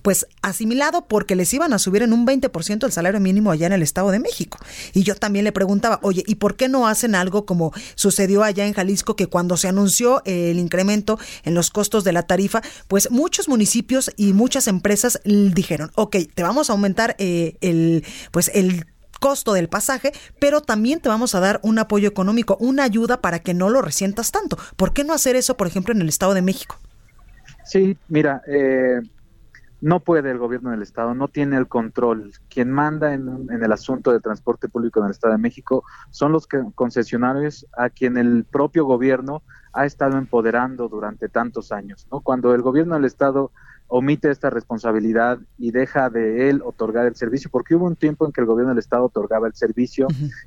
[0.00, 3.72] pues asimilado porque les iban a subir en un 20% el salario mínimo allá en
[3.72, 4.58] el Estado de México.
[4.94, 8.66] Y yo también le preguntaba, oye, ¿y por qué no hacen algo como sucedió allá
[8.66, 13.10] en Jalisco, que cuando se anunció el incremento en los costos de la tarifa, pues
[13.10, 18.86] muchos municipios y muchas empresas dijeron, ok, te vamos a aumentar eh, el, pues el
[19.20, 23.38] costo del pasaje, pero también te vamos a dar un apoyo económico, una ayuda para
[23.38, 24.58] que no lo resientas tanto.
[24.76, 26.76] ¿Por qué no hacer eso, por ejemplo, en el Estado de México?
[27.64, 29.00] Sí, mira, eh,
[29.82, 32.32] no puede el gobierno del Estado, no tiene el control.
[32.48, 36.30] Quien manda en, en el asunto de transporte público en el Estado de México son
[36.30, 39.42] los concesionarios a quien el propio gobierno
[39.72, 42.06] ha estado empoderando durante tantos años.
[42.12, 42.20] ¿no?
[42.20, 43.50] Cuando el gobierno del Estado
[43.94, 48.32] omite esta responsabilidad y deja de él otorgar el servicio, porque hubo un tiempo en
[48.32, 50.06] que el gobierno del Estado otorgaba el servicio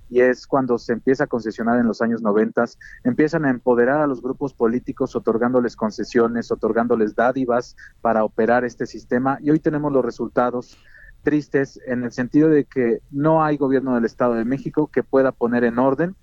[0.09, 4.07] y es cuando se empieza a concesionar en los años noventas, empiezan a empoderar a
[4.07, 10.03] los grupos políticos otorgándoles concesiones, otorgándoles dádivas para operar este sistema y hoy tenemos los
[10.03, 10.75] resultados
[11.21, 15.31] tristes en el sentido de que no hay gobierno del Estado de México que pueda
[15.31, 16.15] poner en orden,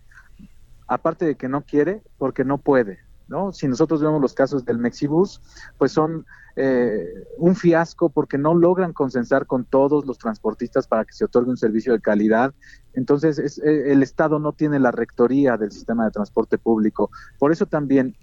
[0.89, 2.99] aparte de que no quiere, porque no puede.
[3.29, 3.53] ¿No?
[3.53, 5.41] Si nosotros vemos los casos del Mexibus,
[5.79, 7.07] pues son eh,
[7.39, 11.57] un fiasco porque no logran consensar con todos los transportistas para que se otorgue un
[11.57, 12.55] servicio de calidad.
[12.93, 17.11] Entonces, es, eh, el Estado no tiene la rectoría del sistema de transporte público.
[17.39, 18.17] Por eso también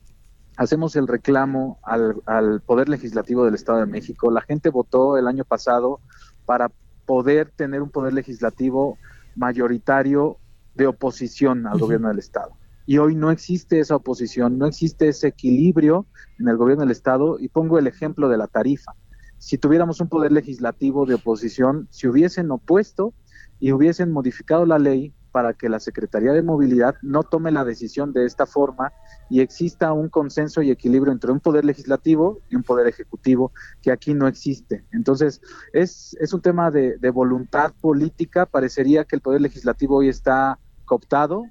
[0.58, 4.30] hacemos el reclamo al, al Poder Legislativo del Estado de México.
[4.30, 6.00] La gente votó el año pasado
[6.46, 6.72] para
[7.06, 9.00] poder tener un poder legislativo
[9.36, 10.38] mayoritario
[10.76, 12.59] de oposición al gobierno del Estado.
[12.90, 16.08] Y hoy no existe esa oposición, no existe ese equilibrio
[16.40, 18.94] en el gobierno del Estado y pongo el ejemplo de la tarifa.
[19.38, 23.14] Si tuviéramos un poder legislativo de oposición, si hubiesen opuesto
[23.60, 28.12] y hubiesen modificado la ley para que la Secretaría de Movilidad no tome la decisión
[28.12, 28.92] de esta forma
[29.30, 33.52] y exista un consenso y equilibrio entre un poder legislativo y un poder ejecutivo
[33.84, 34.84] que aquí no existe.
[34.94, 35.42] Entonces,
[35.74, 38.48] es, es un tema de, de voluntad política.
[38.48, 41.46] Parecería que el poder legislativo hoy está cooptado,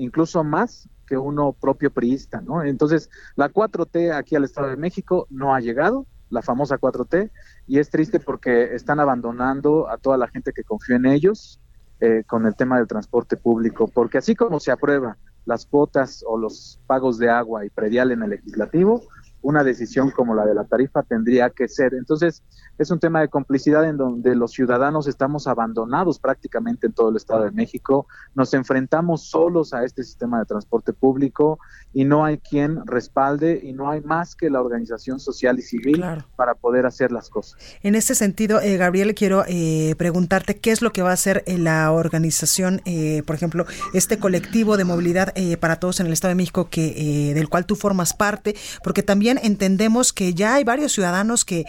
[0.00, 2.62] incluso más que uno propio priista, ¿no?
[2.62, 7.30] Entonces, la 4T aquí al Estado de México no ha llegado, la famosa 4T,
[7.66, 11.60] y es triste porque están abandonando a toda la gente que confió en ellos
[12.00, 16.38] eh, con el tema del transporte público, porque así como se aprueba las cuotas o
[16.38, 19.02] los pagos de agua y predial en el legislativo,
[19.42, 21.94] una decisión como la de la tarifa tendría que ser.
[21.94, 22.42] Entonces,
[22.78, 27.16] es un tema de complicidad en donde los ciudadanos estamos abandonados prácticamente en todo el
[27.16, 31.58] Estado de México, nos enfrentamos solos a este sistema de transporte público
[31.92, 36.04] y no hay quien respalde y no hay más que la organización social y civil
[36.36, 37.60] para poder hacer las cosas.
[37.82, 41.42] En ese sentido, eh, Gabriel, quiero eh, preguntarte qué es lo que va a hacer
[41.46, 46.30] eh, la organización, eh, por ejemplo, este colectivo de movilidad para todos en el Estado
[46.30, 50.92] de México que del cual tú formas parte, porque también entendemos que ya hay varios
[50.92, 51.64] ciudadanos que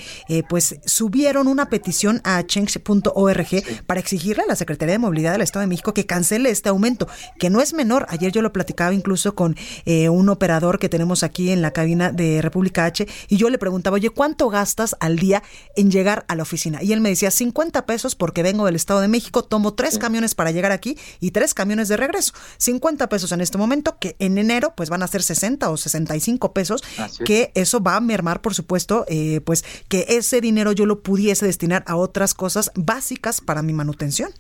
[0.50, 3.48] pues subieron una petición a change.org
[3.86, 7.08] para exigirle a la Secretaría de Movilidad del Estado de México que cancele este aumento,
[7.40, 8.06] que no es menor.
[8.10, 9.56] Ayer yo lo platicaba incluso con
[9.86, 13.58] eh, un operador que tenemos aquí en la cabina de República H y yo le
[13.58, 15.44] preguntaba, oye, ¿cuánto gastas al día
[15.76, 16.82] en llegar a la oficina?
[16.84, 20.36] Y él me decía, 50 pesos porque vengo del Estado de México, tomo tres camiones
[20.36, 22.34] para llegar aquí y tres camiones de regreso.
[22.58, 26.54] 50 pesos en este momento, que en enero pues van a ser 60 o 65
[26.54, 26.84] pesos,
[27.26, 31.46] que eso va a mermar, por supuesto, eh, pues que ese dinero yo lo pudiese
[31.46, 34.32] destinar a otras cosas básicas para mi manutención.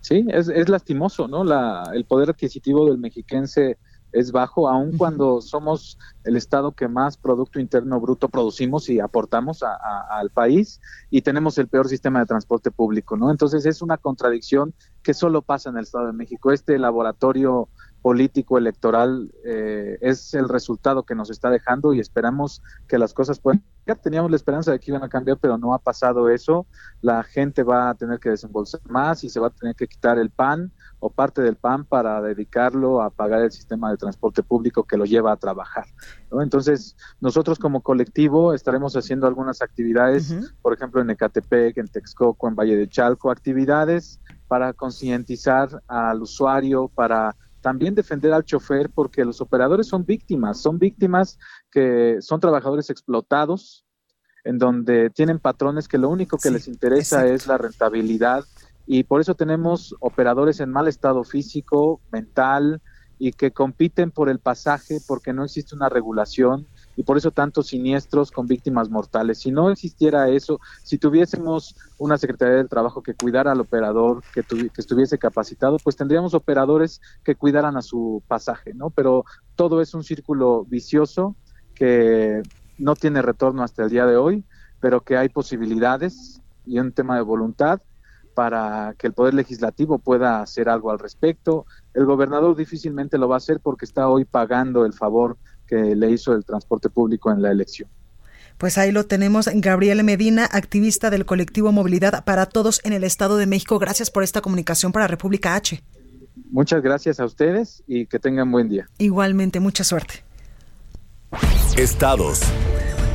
[0.00, 1.44] Sí, es, es lastimoso, ¿no?
[1.44, 3.76] La, el poder adquisitivo del mexiquense
[4.12, 9.62] es bajo, aun cuando somos el estado que más Producto Interno Bruto producimos y aportamos
[9.62, 10.80] al país
[11.10, 13.30] y tenemos el peor sistema de transporte público, ¿no?
[13.30, 16.50] Entonces es una contradicción que solo pasa en el Estado de México.
[16.50, 17.68] Este laboratorio
[18.02, 23.38] político electoral eh, es el resultado que nos está dejando y esperamos que las cosas
[23.38, 23.62] puedan
[23.96, 26.66] teníamos la esperanza de que iban a cambiar pero no ha pasado eso.
[27.00, 30.18] La gente va a tener que desembolsar más y se va a tener que quitar
[30.18, 30.70] el pan
[31.00, 35.06] o parte del pan para dedicarlo a pagar el sistema de transporte público que lo
[35.06, 35.86] lleva a trabajar
[36.42, 42.54] entonces nosotros como colectivo estaremos haciendo algunas actividades por ejemplo en Ecatepec en Texcoco en
[42.54, 49.40] Valle de Chalco actividades para concientizar al usuario para también defender al chofer porque los
[49.40, 51.38] operadores son víctimas, son víctimas
[51.70, 53.84] que son trabajadores explotados,
[54.44, 58.44] en donde tienen patrones que lo único que les interesa es la rentabilidad
[58.86, 62.80] y por eso tenemos operadores en mal estado físico, mental
[63.18, 66.66] y que compiten por el pasaje porque no existe una regulación
[67.00, 69.38] y por eso tantos siniestros con víctimas mortales.
[69.38, 74.42] Si no existiera eso, si tuviésemos una Secretaría del Trabajo que cuidara al operador, que,
[74.42, 78.90] que estuviese capacitado, pues tendríamos operadores que cuidaran a su pasaje, ¿no?
[78.90, 79.24] Pero
[79.56, 81.36] todo es un círculo vicioso
[81.74, 82.42] que
[82.76, 84.44] no tiene retorno hasta el día de hoy,
[84.78, 87.80] pero que hay posibilidades y un tema de voluntad
[88.34, 91.64] para que el Poder Legislativo pueda hacer algo al respecto.
[91.94, 95.38] El gobernador difícilmente lo va a hacer porque está hoy pagando el favor
[95.70, 97.88] que le hizo el transporte público en la elección.
[98.58, 103.38] Pues ahí lo tenemos, Gabriel Medina, activista del colectivo Movilidad para Todos en el Estado
[103.38, 103.78] de México.
[103.78, 105.82] Gracias por esta comunicación para República H.
[106.50, 108.86] Muchas gracias a ustedes y que tengan buen día.
[108.98, 110.24] Igualmente, mucha suerte.
[111.78, 112.42] Estados.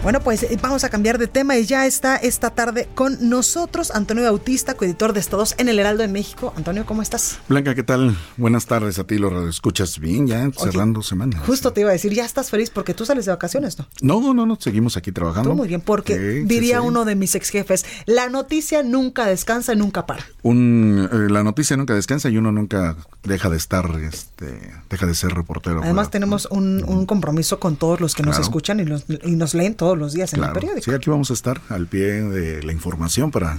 [0.05, 3.89] Bueno, pues eh, vamos a cambiar de tema y ya está esta tarde con nosotros
[3.89, 6.53] Antonio Bautista, coeditor de Estados en el Heraldo de México.
[6.55, 7.39] Antonio, ¿cómo estás?
[7.49, 8.15] Blanca, ¿qué tal?
[8.37, 11.39] Buenas tardes a ti, lo escuchas bien, ya cerrando semana.
[11.39, 13.87] Justo te iba a decir, ya estás feliz porque tú sales de vacaciones, ¿no?
[14.03, 15.55] No, no, no, no seguimos aquí trabajando.
[15.55, 20.05] muy bien, porque diría uno de mis ex jefes, la noticia nunca descansa y nunca
[20.05, 20.23] para.
[20.43, 25.15] Un, eh, la noticia nunca descansa y uno nunca deja de estar, este, deja de
[25.15, 25.81] ser reportero.
[25.81, 29.94] Además tenemos un, compromiso con todos los que nos escuchan y, y nos leen todos
[29.95, 30.83] los días en el periódico.
[30.83, 33.57] Sí, aquí vamos a estar al pie de la información para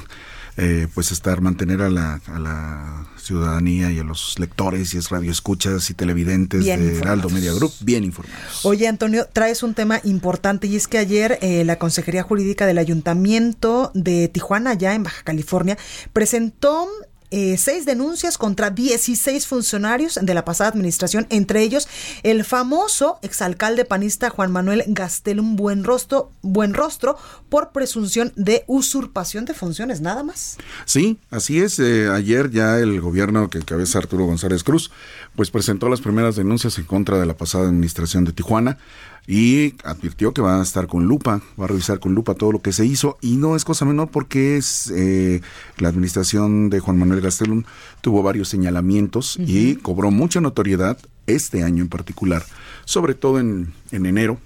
[0.59, 5.11] eh, pues estar, mantener a la, a la ciudadanía y a los lectores y es
[5.11, 8.64] radioescuchas y televidentes de Heraldo Media Group bien informados.
[8.64, 12.78] Oye, Antonio, traes un tema importante y es que ayer eh, la Consejería Jurídica del
[12.78, 15.76] Ayuntamiento de Tijuana, ya en Baja California,
[16.14, 16.89] presentó
[17.31, 21.89] eh, seis denuncias contra 16 funcionarios de la pasada administración, entre ellos
[22.22, 27.16] el famoso exalcalde panista Juan Manuel Gastelum Buenrostro, Buenrostro
[27.49, 30.57] por presunción de usurpación de funciones, nada más.
[30.85, 31.79] Sí, así es.
[31.79, 34.91] Eh, ayer ya el gobierno que cabeza Arturo González Cruz,
[35.35, 38.79] pues presentó las primeras denuncias en contra de la pasada administración de Tijuana
[39.27, 42.62] y advirtió que va a estar con lupa, va a revisar con lupa todo lo
[42.62, 45.41] que se hizo y no es cosa menor porque es eh,
[45.79, 47.64] la administración de Juan Manuel Gastelum
[48.01, 52.45] tuvo varios señalamientos y cobró mucha notoriedad este año en particular,
[52.85, 54.39] sobre todo en, en enero,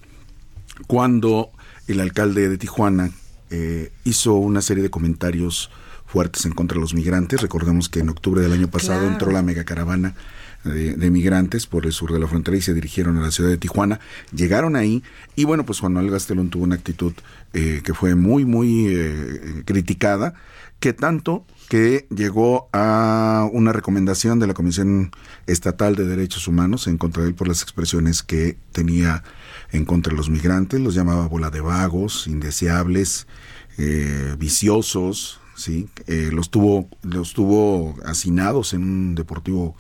[0.87, 1.51] cuando
[1.87, 3.11] el alcalde de Tijuana
[3.51, 5.70] eh, hizo una serie de comentarios
[6.07, 7.43] fuertes en contra de los migrantes.
[7.43, 10.14] Recordemos que en octubre del año pasado entró la megacaravana
[10.64, 13.56] de, migrantes por el sur de la frontera y se dirigieron a la ciudad de
[13.56, 14.00] Tijuana.
[14.34, 15.02] Llegaron ahí
[15.36, 17.12] y bueno, pues Juan Manuel Gastelón tuvo una actitud
[17.52, 20.34] eh, que fue muy, muy eh, criticada,
[20.78, 25.12] que tanto que llegó a una recomendación de la Comisión
[25.46, 29.22] Estatal de Derechos Humanos en contra de él por las expresiones que tenía
[29.70, 33.28] en contra de los migrantes, los llamaba bola de vagos, indeseables,
[33.78, 35.88] eh, viciosos, sí,
[36.32, 39.76] los tuvo, los tuvo hacinados en un deportivo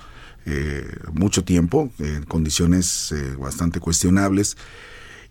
[0.50, 4.56] eh, mucho tiempo, en condiciones eh, bastante cuestionables.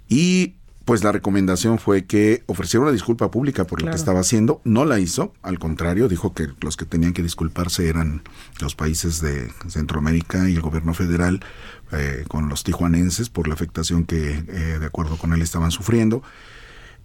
[0.07, 0.55] Y
[0.85, 4.61] pues la recomendación fue que ofreciera una disculpa pública por lo que estaba haciendo.
[4.63, 8.23] No la hizo, al contrario, dijo que los que tenían que disculparse eran
[8.59, 11.41] los países de Centroamérica y el gobierno federal
[11.91, 16.23] eh, con los tijuanenses por la afectación que, de acuerdo con él, estaban sufriendo.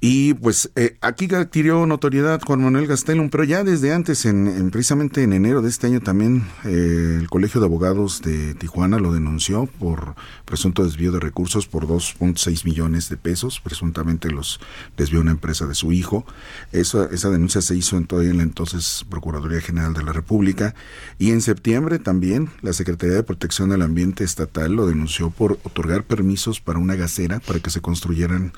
[0.00, 5.22] Y pues eh, aquí adquirió notoriedad Juan Manuel Gastelum, pero ya desde antes, en, precisamente
[5.22, 9.66] en enero de este año también eh, el Colegio de Abogados de Tijuana lo denunció
[9.66, 10.14] por
[10.44, 14.60] presunto desvío de recursos por 2.6 millones de pesos, presuntamente los
[14.96, 16.26] desvió una empresa de su hijo.
[16.72, 20.74] Esa, esa denuncia se hizo en todavía en la entonces Procuraduría General de la República
[21.18, 26.04] y en septiembre también la Secretaría de Protección del Ambiente Estatal lo denunció por otorgar
[26.04, 28.52] permisos para una gasera para que se construyeran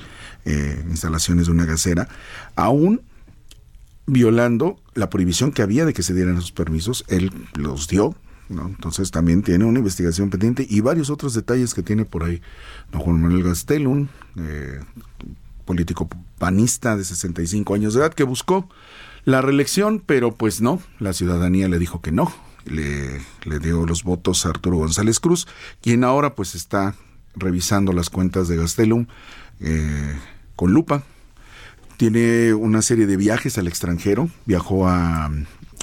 [0.45, 2.09] eh, instalaciones de una gasera,
[2.55, 3.03] aún
[4.07, 8.15] violando la prohibición que había de que se dieran esos permisos, él los dio,
[8.49, 8.69] ¿no?
[8.69, 12.41] Entonces también tiene una investigación pendiente y varios otros detalles que tiene por ahí
[12.93, 14.07] don Juan Manuel Gastelum,
[14.37, 14.81] eh,
[15.65, 16.09] político
[16.39, 18.69] panista de 65 años de edad, que buscó
[19.25, 22.33] la reelección, pero pues no, la ciudadanía le dijo que no,
[22.65, 25.49] le, le dio los votos a Arturo González Cruz,
[25.81, 26.95] quien ahora pues está
[27.35, 29.07] revisando las cuentas de Gastelum.
[29.61, 30.17] Eh,
[30.57, 31.05] con lupa.
[31.97, 34.29] Tiene una serie de viajes al extranjero.
[34.45, 35.31] Viajó a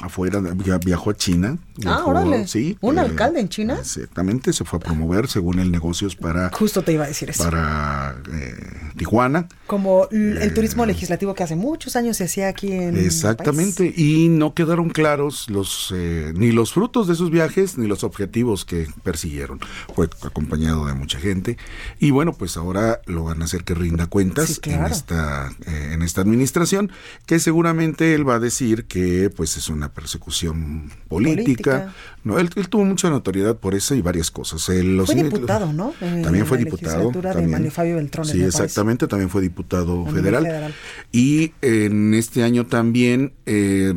[0.05, 0.41] afuera,
[0.83, 1.57] viajó a China.
[1.85, 2.47] ah, órale.
[2.47, 2.77] Sí.
[2.81, 3.77] ¿Un eh, alcalde en China?
[3.79, 6.49] Exactamente, se fue a promover, según el negocios, para...
[6.51, 7.43] Justo te iba a decir eso.
[7.43, 9.47] Para eh, Tijuana.
[9.67, 14.29] Como el eh, turismo legislativo que hace muchos años se hacía aquí en Exactamente, y
[14.29, 15.93] no quedaron claros los
[16.35, 19.59] ni los frutos de sus viajes, ni los objetivos que persiguieron.
[19.95, 21.57] Fue acompañado de mucha gente.
[21.99, 26.21] Y bueno, pues ahora lo van a hacer que rinda cuentas en, esta, en esta
[26.21, 26.91] administración,
[27.25, 31.93] que seguramente él va a decir que pues es una persecución política.
[32.23, 34.63] No, él, tuvo mucha notoriedad por eso y varias cosas.
[34.63, 35.93] fue diputado, ¿no?
[35.99, 37.11] también fue diputado.
[37.11, 37.63] También.
[37.63, 40.73] De Fabio Beltrón, sí, exactamente, también fue diputado federal.
[41.11, 43.93] Y en este año también eh,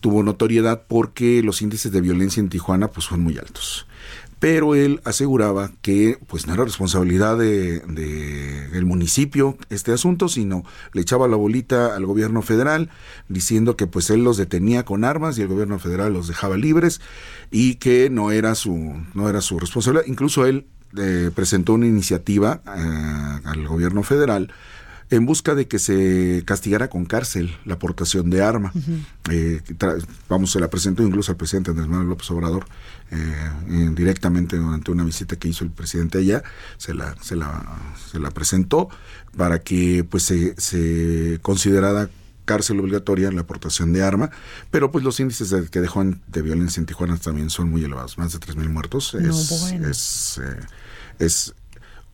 [0.00, 3.86] tuvo notoriedad porque los índices de violencia en Tijuana pues son muy altos
[4.42, 11.02] pero él aseguraba que pues no era responsabilidad de, del municipio este asunto, sino le
[11.02, 12.90] echaba la bolita al gobierno federal
[13.28, 17.00] diciendo que pues él los detenía con armas y el gobierno federal los dejaba libres
[17.52, 20.06] y que no era su no era su responsabilidad.
[20.08, 20.66] Incluso él
[20.98, 24.52] eh, presentó una iniciativa eh, al gobierno federal
[25.12, 28.72] en busca de que se castigara con cárcel la aportación de arma.
[29.30, 29.60] Eh,
[30.28, 32.66] vamos, se la presentó incluso al presidente Andrés Manuel López Obrador
[33.10, 36.42] eh, directamente durante una visita que hizo el presidente allá,
[36.78, 37.62] se la, se la,
[38.10, 38.88] se la presentó
[39.36, 42.08] para que pues se, se considerara
[42.46, 44.30] cárcel obligatoria la aportación de arma,
[44.70, 48.16] pero pues los índices de, que dejó de violencia en Tijuana también son muy elevados,
[48.16, 49.14] más de 3.000 muertos.
[49.14, 50.60] es, es, eh,
[51.18, 51.54] es,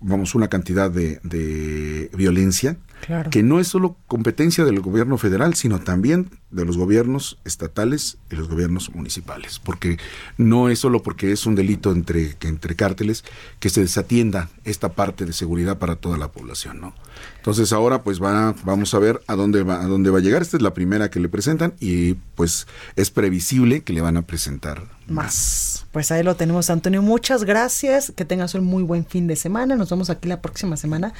[0.00, 2.76] vamos, una cantidad de, de violencia
[3.30, 8.36] que no es solo competencia del gobierno federal, sino también de los gobiernos estatales y
[8.36, 9.98] los gobiernos municipales, porque
[10.36, 13.24] no es solo porque es un delito entre, entre cárteles
[13.60, 16.94] que se desatienda esta parte de seguridad para toda la población, ¿no?
[17.36, 20.42] Entonces ahora pues va, vamos a ver a dónde va, a dónde va a llegar.
[20.42, 22.66] Esta es la primera que le presentan y pues
[22.96, 25.86] es previsible que le van a presentar más.
[25.92, 27.02] Pues ahí lo tenemos, Antonio.
[27.02, 28.12] Muchas gracias.
[28.14, 29.76] Que tengas un muy buen fin de semana.
[29.76, 31.12] Nos vemos aquí la próxima semana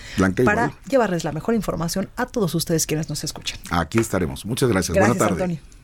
[0.44, 3.58] para llevarles la mejor información a todos ustedes quienes nos escuchan.
[3.70, 4.44] Aquí estaremos.
[4.44, 4.94] Muchas gracias.
[4.94, 5.42] gracias Buenas tardes.
[5.42, 5.77] Antonio.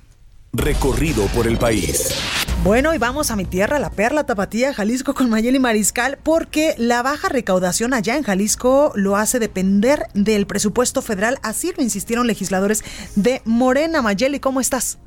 [0.57, 2.15] Recorrido por el país.
[2.63, 7.03] Bueno, y vamos a mi tierra, la Perla Tapatía, Jalisco, con Mayeli Mariscal, porque la
[7.03, 11.39] baja recaudación allá en Jalisco lo hace depender del presupuesto federal.
[11.43, 12.85] Así lo insistieron legisladores
[13.17, 14.01] de Morena.
[14.01, 15.01] Mayeli, ¿cómo estás?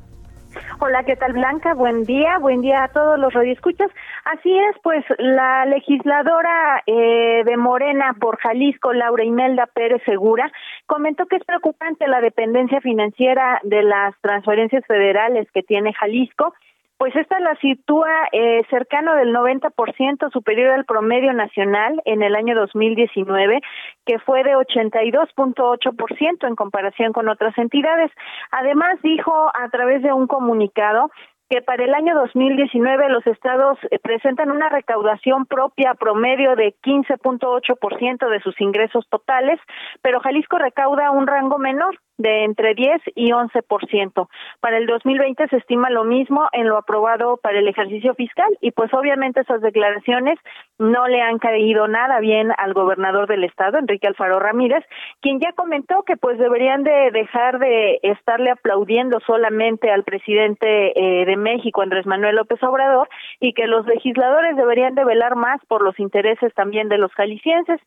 [0.80, 1.72] Hola, ¿qué tal Blanca?
[1.72, 3.90] Buen día, buen día a todos los radioescuchas.
[4.30, 10.52] Así es, pues la legisladora eh, de Morena por Jalisco, Laura Imelda Pérez Segura,
[10.84, 16.52] comentó que es preocupante la dependencia financiera de las transferencias federales que tiene Jalisco
[16.98, 22.56] pues esta la sitúa eh, cercano del 90% superior al promedio nacional en el año
[22.56, 23.60] 2019,
[24.04, 28.10] que fue de 82.8% en comparación con otras entidades.
[28.50, 31.12] Además, dijo a través de un comunicado
[31.48, 38.28] que para el año 2019 los estados eh, presentan una recaudación propia promedio de 15.8%
[38.28, 39.58] de sus ingresos totales,
[40.02, 44.28] pero Jalisco recauda un rango menor de entre 10 y 11%.
[44.60, 48.72] Para el 2020 se estima lo mismo en lo aprobado para el ejercicio fiscal y
[48.72, 50.38] pues obviamente esas declaraciones
[50.78, 54.84] no le han caído nada bien al gobernador del estado, Enrique Alfaro Ramírez,
[55.20, 61.24] quien ya comentó que pues deberían de dejar de estarle aplaudiendo solamente al presidente eh,
[61.24, 63.08] de México, Andrés Manuel López Obrador,
[63.40, 67.80] y que los legisladores deberían de velar más por los intereses también de los jaliscienses.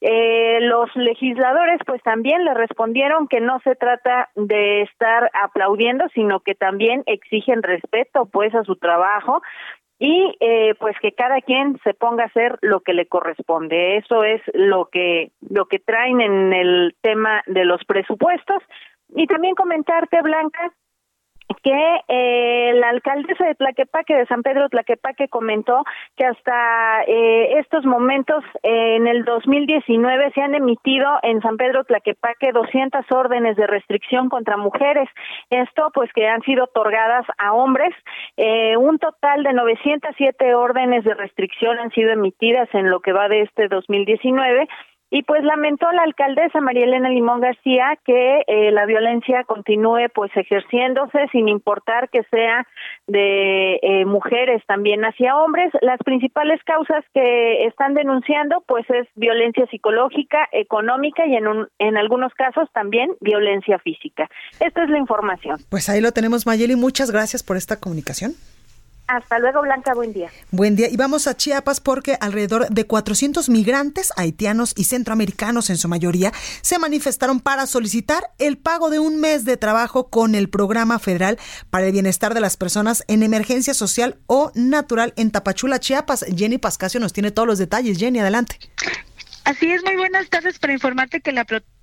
[0.00, 6.40] Eh, los legisladores pues también le respondieron que no se trata de estar aplaudiendo, sino
[6.40, 9.40] que también exigen respeto pues a su trabajo
[9.98, 13.96] y eh, pues que cada quien se ponga a hacer lo que le corresponde.
[13.96, 18.62] Eso es lo que lo que traen en el tema de los presupuestos
[19.14, 20.72] y también comentarte Blanca
[21.66, 25.82] que eh, la alcaldesa de Tlaquepaque, de San Pedro Tlaquepaque, comentó
[26.16, 31.82] que hasta eh, estos momentos, eh, en el 2019, se han emitido en San Pedro
[31.82, 35.08] Tlaquepaque 200 órdenes de restricción contra mujeres.
[35.50, 37.92] Esto, pues, que han sido otorgadas a hombres.
[38.36, 43.28] Eh, un total de 907 órdenes de restricción han sido emitidas en lo que va
[43.28, 44.68] de este 2019
[45.10, 50.30] y pues lamentó la alcaldesa María Elena Limón García que eh, la violencia continúe pues
[50.36, 52.66] ejerciéndose sin importar que sea
[53.06, 55.72] de eh, mujeres también hacia hombres.
[55.80, 61.96] Las principales causas que están denunciando pues es violencia psicológica, económica y en, un, en
[61.96, 64.28] algunos casos también violencia física.
[64.58, 65.58] Esta es la información.
[65.70, 68.32] Pues ahí lo tenemos Mayeli, muchas gracias por esta comunicación.
[69.06, 69.94] Hasta luego, Blanca.
[69.94, 70.30] Buen día.
[70.50, 70.88] Buen día.
[70.90, 76.32] Y vamos a Chiapas porque alrededor de 400 migrantes haitianos y centroamericanos en su mayoría
[76.60, 81.38] se manifestaron para solicitar el pago de un mes de trabajo con el Programa Federal
[81.70, 86.24] para el Bienestar de las Personas en Emergencia Social o Natural en Tapachula, Chiapas.
[86.36, 87.98] Jenny Pascasio nos tiene todos los detalles.
[87.98, 88.58] Jenny, adelante.
[89.44, 91.75] Así es, muy buenas tardes para informarte que la protesta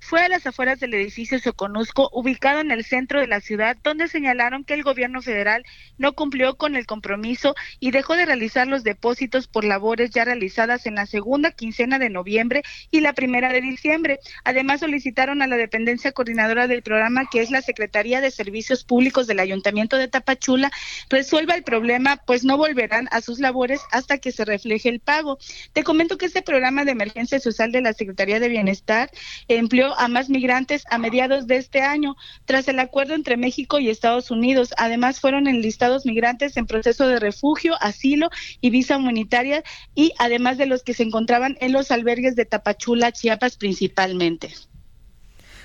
[0.00, 4.08] fue a las afueras del edificio Soconusco, ubicado en el centro de la ciudad, donde
[4.08, 5.64] señalaron que el gobierno federal
[5.98, 10.86] no cumplió con el compromiso y dejó de realizar los depósitos por labores ya realizadas
[10.86, 14.18] en la segunda quincena de noviembre y la primera de diciembre.
[14.44, 19.26] Además, solicitaron a la dependencia coordinadora del programa, que es la Secretaría de Servicios Públicos
[19.26, 20.70] del Ayuntamiento de Tapachula,
[21.10, 25.38] resuelva el problema, pues no volverán a sus labores hasta que se refleje el pago.
[25.72, 29.10] Te comento que este programa de emergencia social de la Secretaría de Bienestar
[29.48, 33.88] empleó a más migrantes a mediados de este año, tras el acuerdo entre México y
[33.90, 34.74] Estados Unidos.
[34.76, 39.62] Además, fueron enlistados migrantes en proceso de refugio, asilo y visa humanitaria,
[39.94, 44.52] y además de los que se encontraban en los albergues de Tapachula, Chiapas principalmente.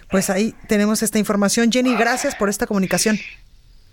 [0.09, 1.71] Pues ahí tenemos esta información.
[1.71, 3.19] Jenny, gracias por esta comunicación.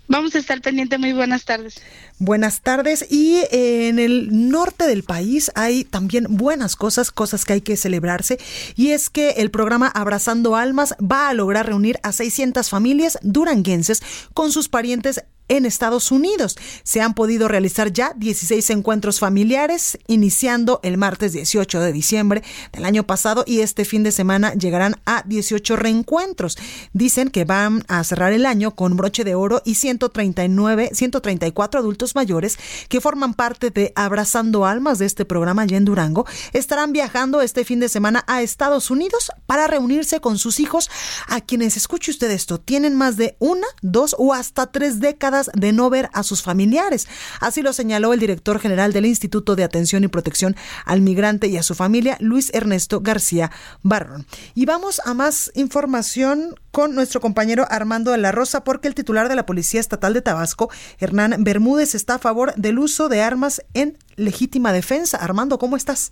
[0.07, 0.99] Vamos a estar pendientes.
[0.99, 1.81] Muy buenas tardes.
[2.17, 3.05] Buenas tardes.
[3.09, 8.39] Y en el norte del país hay también buenas cosas, cosas que hay que celebrarse.
[8.75, 14.01] Y es que el programa Abrazando Almas va a lograr reunir a 600 familias duranguenses
[14.33, 16.57] con sus parientes en Estados Unidos.
[16.83, 22.85] Se han podido realizar ya 16 encuentros familiares, iniciando el martes 18 de diciembre del
[22.85, 26.57] año pasado y este fin de semana llegarán a 18 reencuentros.
[26.93, 32.15] Dicen que van a cerrar el año con broche de oro y 139, 134 adultos
[32.15, 32.57] mayores
[32.89, 37.63] que forman parte de Abrazando Almas de este programa allá en Durango estarán viajando este
[37.65, 40.89] fin de semana a Estados Unidos para reunirse con sus hijos
[41.27, 45.71] a quienes, escuche usted esto, tienen más de una, dos o hasta tres décadas de
[45.71, 47.07] no ver a sus familiares.
[47.39, 51.57] Así lo señaló el director general del Instituto de Atención y Protección al Migrante y
[51.57, 53.51] a su familia, Luis Ernesto García
[53.83, 54.25] Barrón.
[54.55, 59.29] Y vamos a más información con nuestro compañero Armando de la Rosa, porque el titular
[59.29, 60.69] de la Policía Estatal de Tabasco,
[60.99, 65.17] Hernán Bermúdez, está a favor del uso de armas en legítima defensa.
[65.17, 66.11] Armando, ¿cómo estás?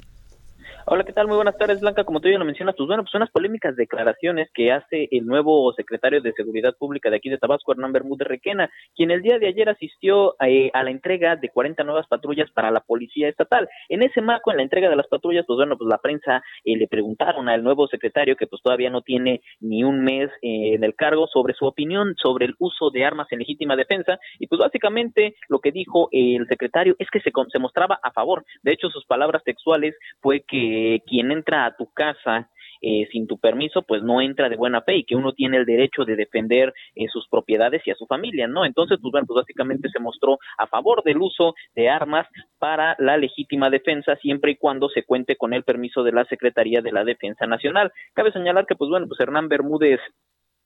[0.87, 1.25] Hola, ¿qué tal?
[1.25, 2.03] Muy buenas tardes, Blanca.
[2.03, 5.73] Como tú ya lo mencionas, pues bueno, pues unas polémicas declaraciones que hace el nuevo
[5.73, 9.47] secretario de Seguridad Pública de aquí de Tabasco, Hernán Bermúdez Requena, quien el día de
[9.47, 13.67] ayer asistió eh, a la entrega de 40 nuevas patrullas para la Policía Estatal.
[13.89, 16.77] En ese marco, en la entrega de las patrullas, pues bueno, pues la prensa eh,
[16.77, 20.83] le preguntaron al nuevo secretario, que pues todavía no tiene ni un mes eh, en
[20.83, 24.19] el cargo, sobre su opinión sobre el uso de armas en legítima defensa.
[24.37, 28.45] Y pues básicamente lo que dijo el secretario es que se, se mostraba a favor.
[28.61, 30.74] De hecho, sus palabras textuales fue que
[31.05, 32.49] quien entra a tu casa
[32.81, 35.65] eh, sin tu permiso, pues no entra de buena fe y que uno tiene el
[35.65, 38.63] derecho de defender eh, sus propiedades y a su familia, ¿no?
[38.63, 42.27] Entonces, pues bueno, pues básicamente se mostró a favor del uso de armas
[42.59, 46.81] para la legítima defensa siempre y cuando se cuente con el permiso de la Secretaría
[46.81, 47.91] de la Defensa Nacional.
[48.13, 49.99] Cabe señalar que, pues bueno, pues Hernán Bermúdez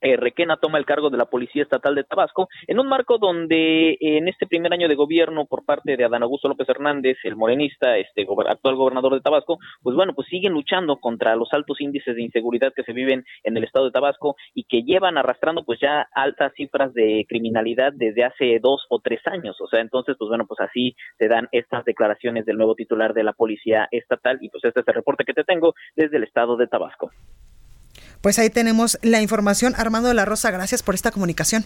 [0.00, 3.96] eh, Requena toma el cargo de la Policía Estatal de Tabasco en un marco donde
[4.00, 7.96] en este primer año de gobierno por parte de Adán Augusto López Hernández, el morenista,
[7.98, 12.22] este actual gobernador de Tabasco, pues bueno, pues siguen luchando contra los altos índices de
[12.22, 16.08] inseguridad que se viven en el estado de Tabasco y que llevan arrastrando pues ya
[16.14, 19.60] altas cifras de criminalidad desde hace dos o tres años.
[19.60, 23.24] O sea, entonces, pues bueno, pues así se dan estas declaraciones del nuevo titular de
[23.24, 26.56] la Policía Estatal y pues este es el reporte que te tengo desde el estado
[26.56, 27.10] de Tabasco.
[28.20, 29.74] Pues ahí tenemos la información.
[29.76, 31.64] Armando de la Rosa, gracias por esta comunicación.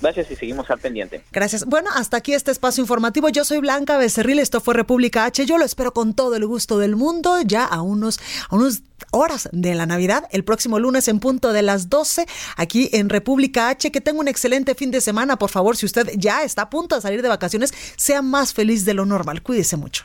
[0.00, 1.22] Gracias y seguimos al pendiente.
[1.32, 1.64] Gracias.
[1.64, 3.30] Bueno, hasta aquí este espacio informativo.
[3.30, 5.46] Yo soy Blanca Becerril, esto fue República H.
[5.46, 9.48] Yo lo espero con todo el gusto del mundo, ya a unos, a unos horas
[9.52, 13.90] de la Navidad, el próximo lunes en punto de las 12, aquí en República H.
[13.90, 15.38] Que tenga un excelente fin de semana.
[15.38, 18.84] Por favor, si usted ya está a punto de salir de vacaciones, sea más feliz
[18.84, 19.42] de lo normal.
[19.42, 20.04] Cuídese mucho.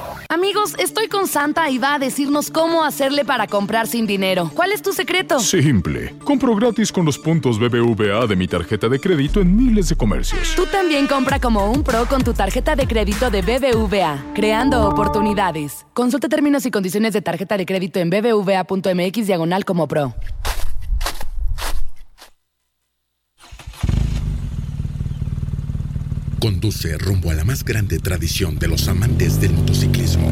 [0.31, 4.49] Amigos, estoy con Santa y va a decirnos cómo hacerle para comprar sin dinero.
[4.55, 5.41] ¿Cuál es tu secreto?
[5.41, 6.15] Simple.
[6.23, 10.53] Compro gratis con los puntos BBVA de mi tarjeta de crédito en miles de comercios.
[10.55, 15.85] Tú también compra como un pro con tu tarjeta de crédito de BBVA, creando oportunidades.
[15.93, 20.15] Consulta términos y condiciones de tarjeta de crédito en bbva.mx diagonal como pro.
[26.41, 30.27] Conduce rumbo a la más grande tradición de los amantes del motociclismo.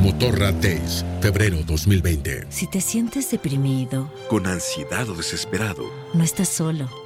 [0.00, 2.46] Motorrad Days, febrero 2020.
[2.48, 7.05] Si te sientes deprimido, con ansiedad o desesperado, no estás solo.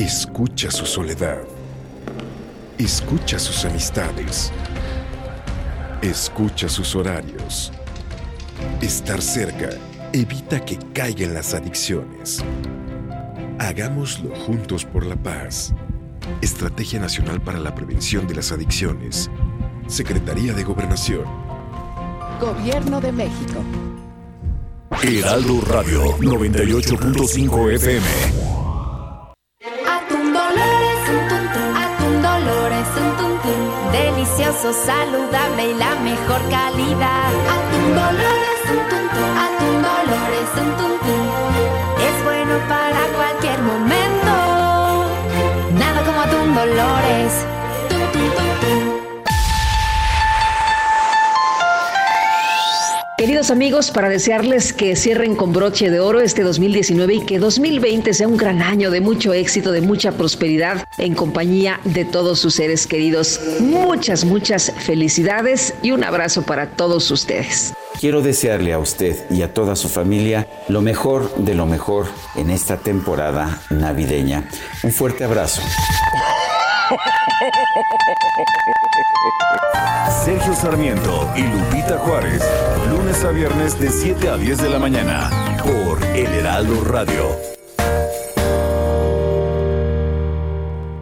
[0.00, 1.42] Escucha su soledad.
[2.78, 4.50] Escucha sus amistades.
[6.00, 7.70] Escucha sus horarios.
[8.80, 9.68] Estar cerca
[10.14, 12.42] evita que caigan las adicciones.
[13.58, 15.74] Hagámoslo juntos por la paz.
[16.40, 19.30] Estrategia Nacional para la Prevención de las Adicciones.
[19.86, 21.26] Secretaría de Gobernación.
[22.40, 23.62] Gobierno de México.
[25.02, 28.49] Heraldo Radio 98.5 FM.
[34.58, 37.30] Saludable y la mejor calidad.
[37.54, 41.24] Atún Dolores, un tuntum, atún Dolores, un tuntum.
[41.98, 44.32] Es bueno para cualquier momento.
[45.78, 47.59] Nada como atún Dolores.
[53.20, 58.14] Queridos amigos, para desearles que cierren con broche de oro este 2019 y que 2020
[58.14, 62.54] sea un gran año de mucho éxito, de mucha prosperidad en compañía de todos sus
[62.54, 63.38] seres queridos.
[63.60, 67.74] Muchas, muchas felicidades y un abrazo para todos ustedes.
[68.00, 72.06] Quiero desearle a usted y a toda su familia lo mejor de lo mejor
[72.36, 74.48] en esta temporada navideña.
[74.82, 75.60] Un fuerte abrazo.
[80.24, 82.42] Sergio Sarmiento y Lupita Juárez,
[82.88, 85.30] lunes a viernes de 7 a 10 de la mañana,
[85.62, 87.59] por El Heraldo Radio.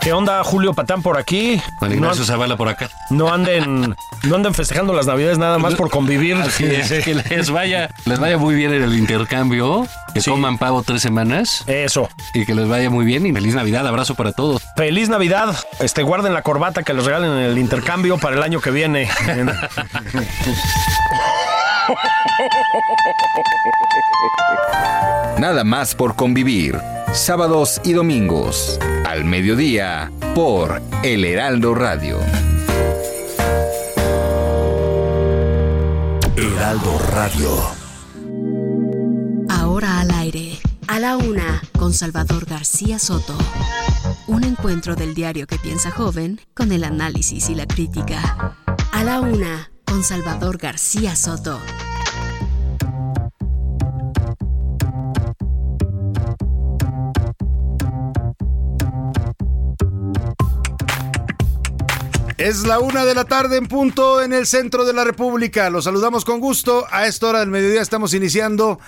[0.00, 1.60] ¿Qué onda, Julio Patán por aquí?
[1.78, 2.88] Juan Ignacio Zavala por acá.
[3.10, 6.36] No anden, no anden festejando las navidades nada más por convivir.
[6.36, 10.82] Así es, que les vaya, les vaya muy bien en el intercambio, que coman pavo
[10.82, 11.64] tres semanas.
[11.66, 12.08] Eso.
[12.32, 14.62] Y que les vaya muy bien y feliz Navidad, abrazo para todos.
[14.74, 15.54] Feliz Navidad.
[15.80, 19.06] Este, guarden la corbata que les regalen en el intercambio para el año que viene.
[25.38, 26.78] Nada más por convivir.
[27.12, 28.78] Sábados y domingos.
[29.06, 30.12] Al mediodía.
[30.34, 32.18] Por El Heraldo Radio.
[36.36, 37.50] Heraldo Radio.
[39.48, 40.58] Ahora al aire.
[40.86, 41.62] A la una.
[41.78, 43.36] Con Salvador García Soto.
[44.26, 48.54] Un encuentro del diario que piensa joven con el análisis y la crítica.
[48.92, 49.69] A la una.
[49.90, 51.60] Con Salvador García Soto.
[62.38, 65.68] Es la una de la tarde en punto en el centro de la República.
[65.70, 66.86] Los saludamos con gusto.
[66.92, 68.78] A esta hora del mediodía estamos iniciando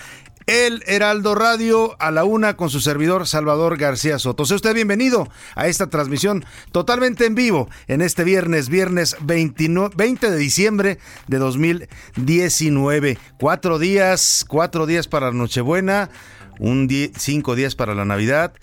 [0.45, 4.45] el Heraldo Radio a la una con su servidor Salvador García Soto.
[4.45, 10.31] Sea usted bienvenido a esta transmisión totalmente en vivo en este viernes, viernes 29, 20
[10.31, 13.17] de diciembre de 2019.
[13.39, 16.09] Cuatro días, cuatro días para Nochebuena,
[16.59, 18.53] un cinco días para la Navidad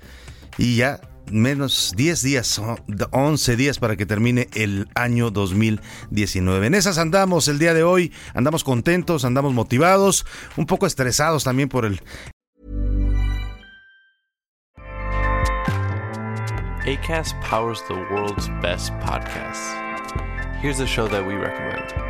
[0.58, 1.00] y ya
[1.32, 2.60] menos 10 días,
[3.10, 6.66] 11 días para que termine el año 2019.
[6.66, 10.26] En esas andamos el día de hoy, andamos contentos, andamos motivados,
[10.56, 12.00] un poco estresados también por el...
[16.86, 19.74] ACAST powers the world's best podcasts.
[20.60, 22.09] Here's a show that we recommend.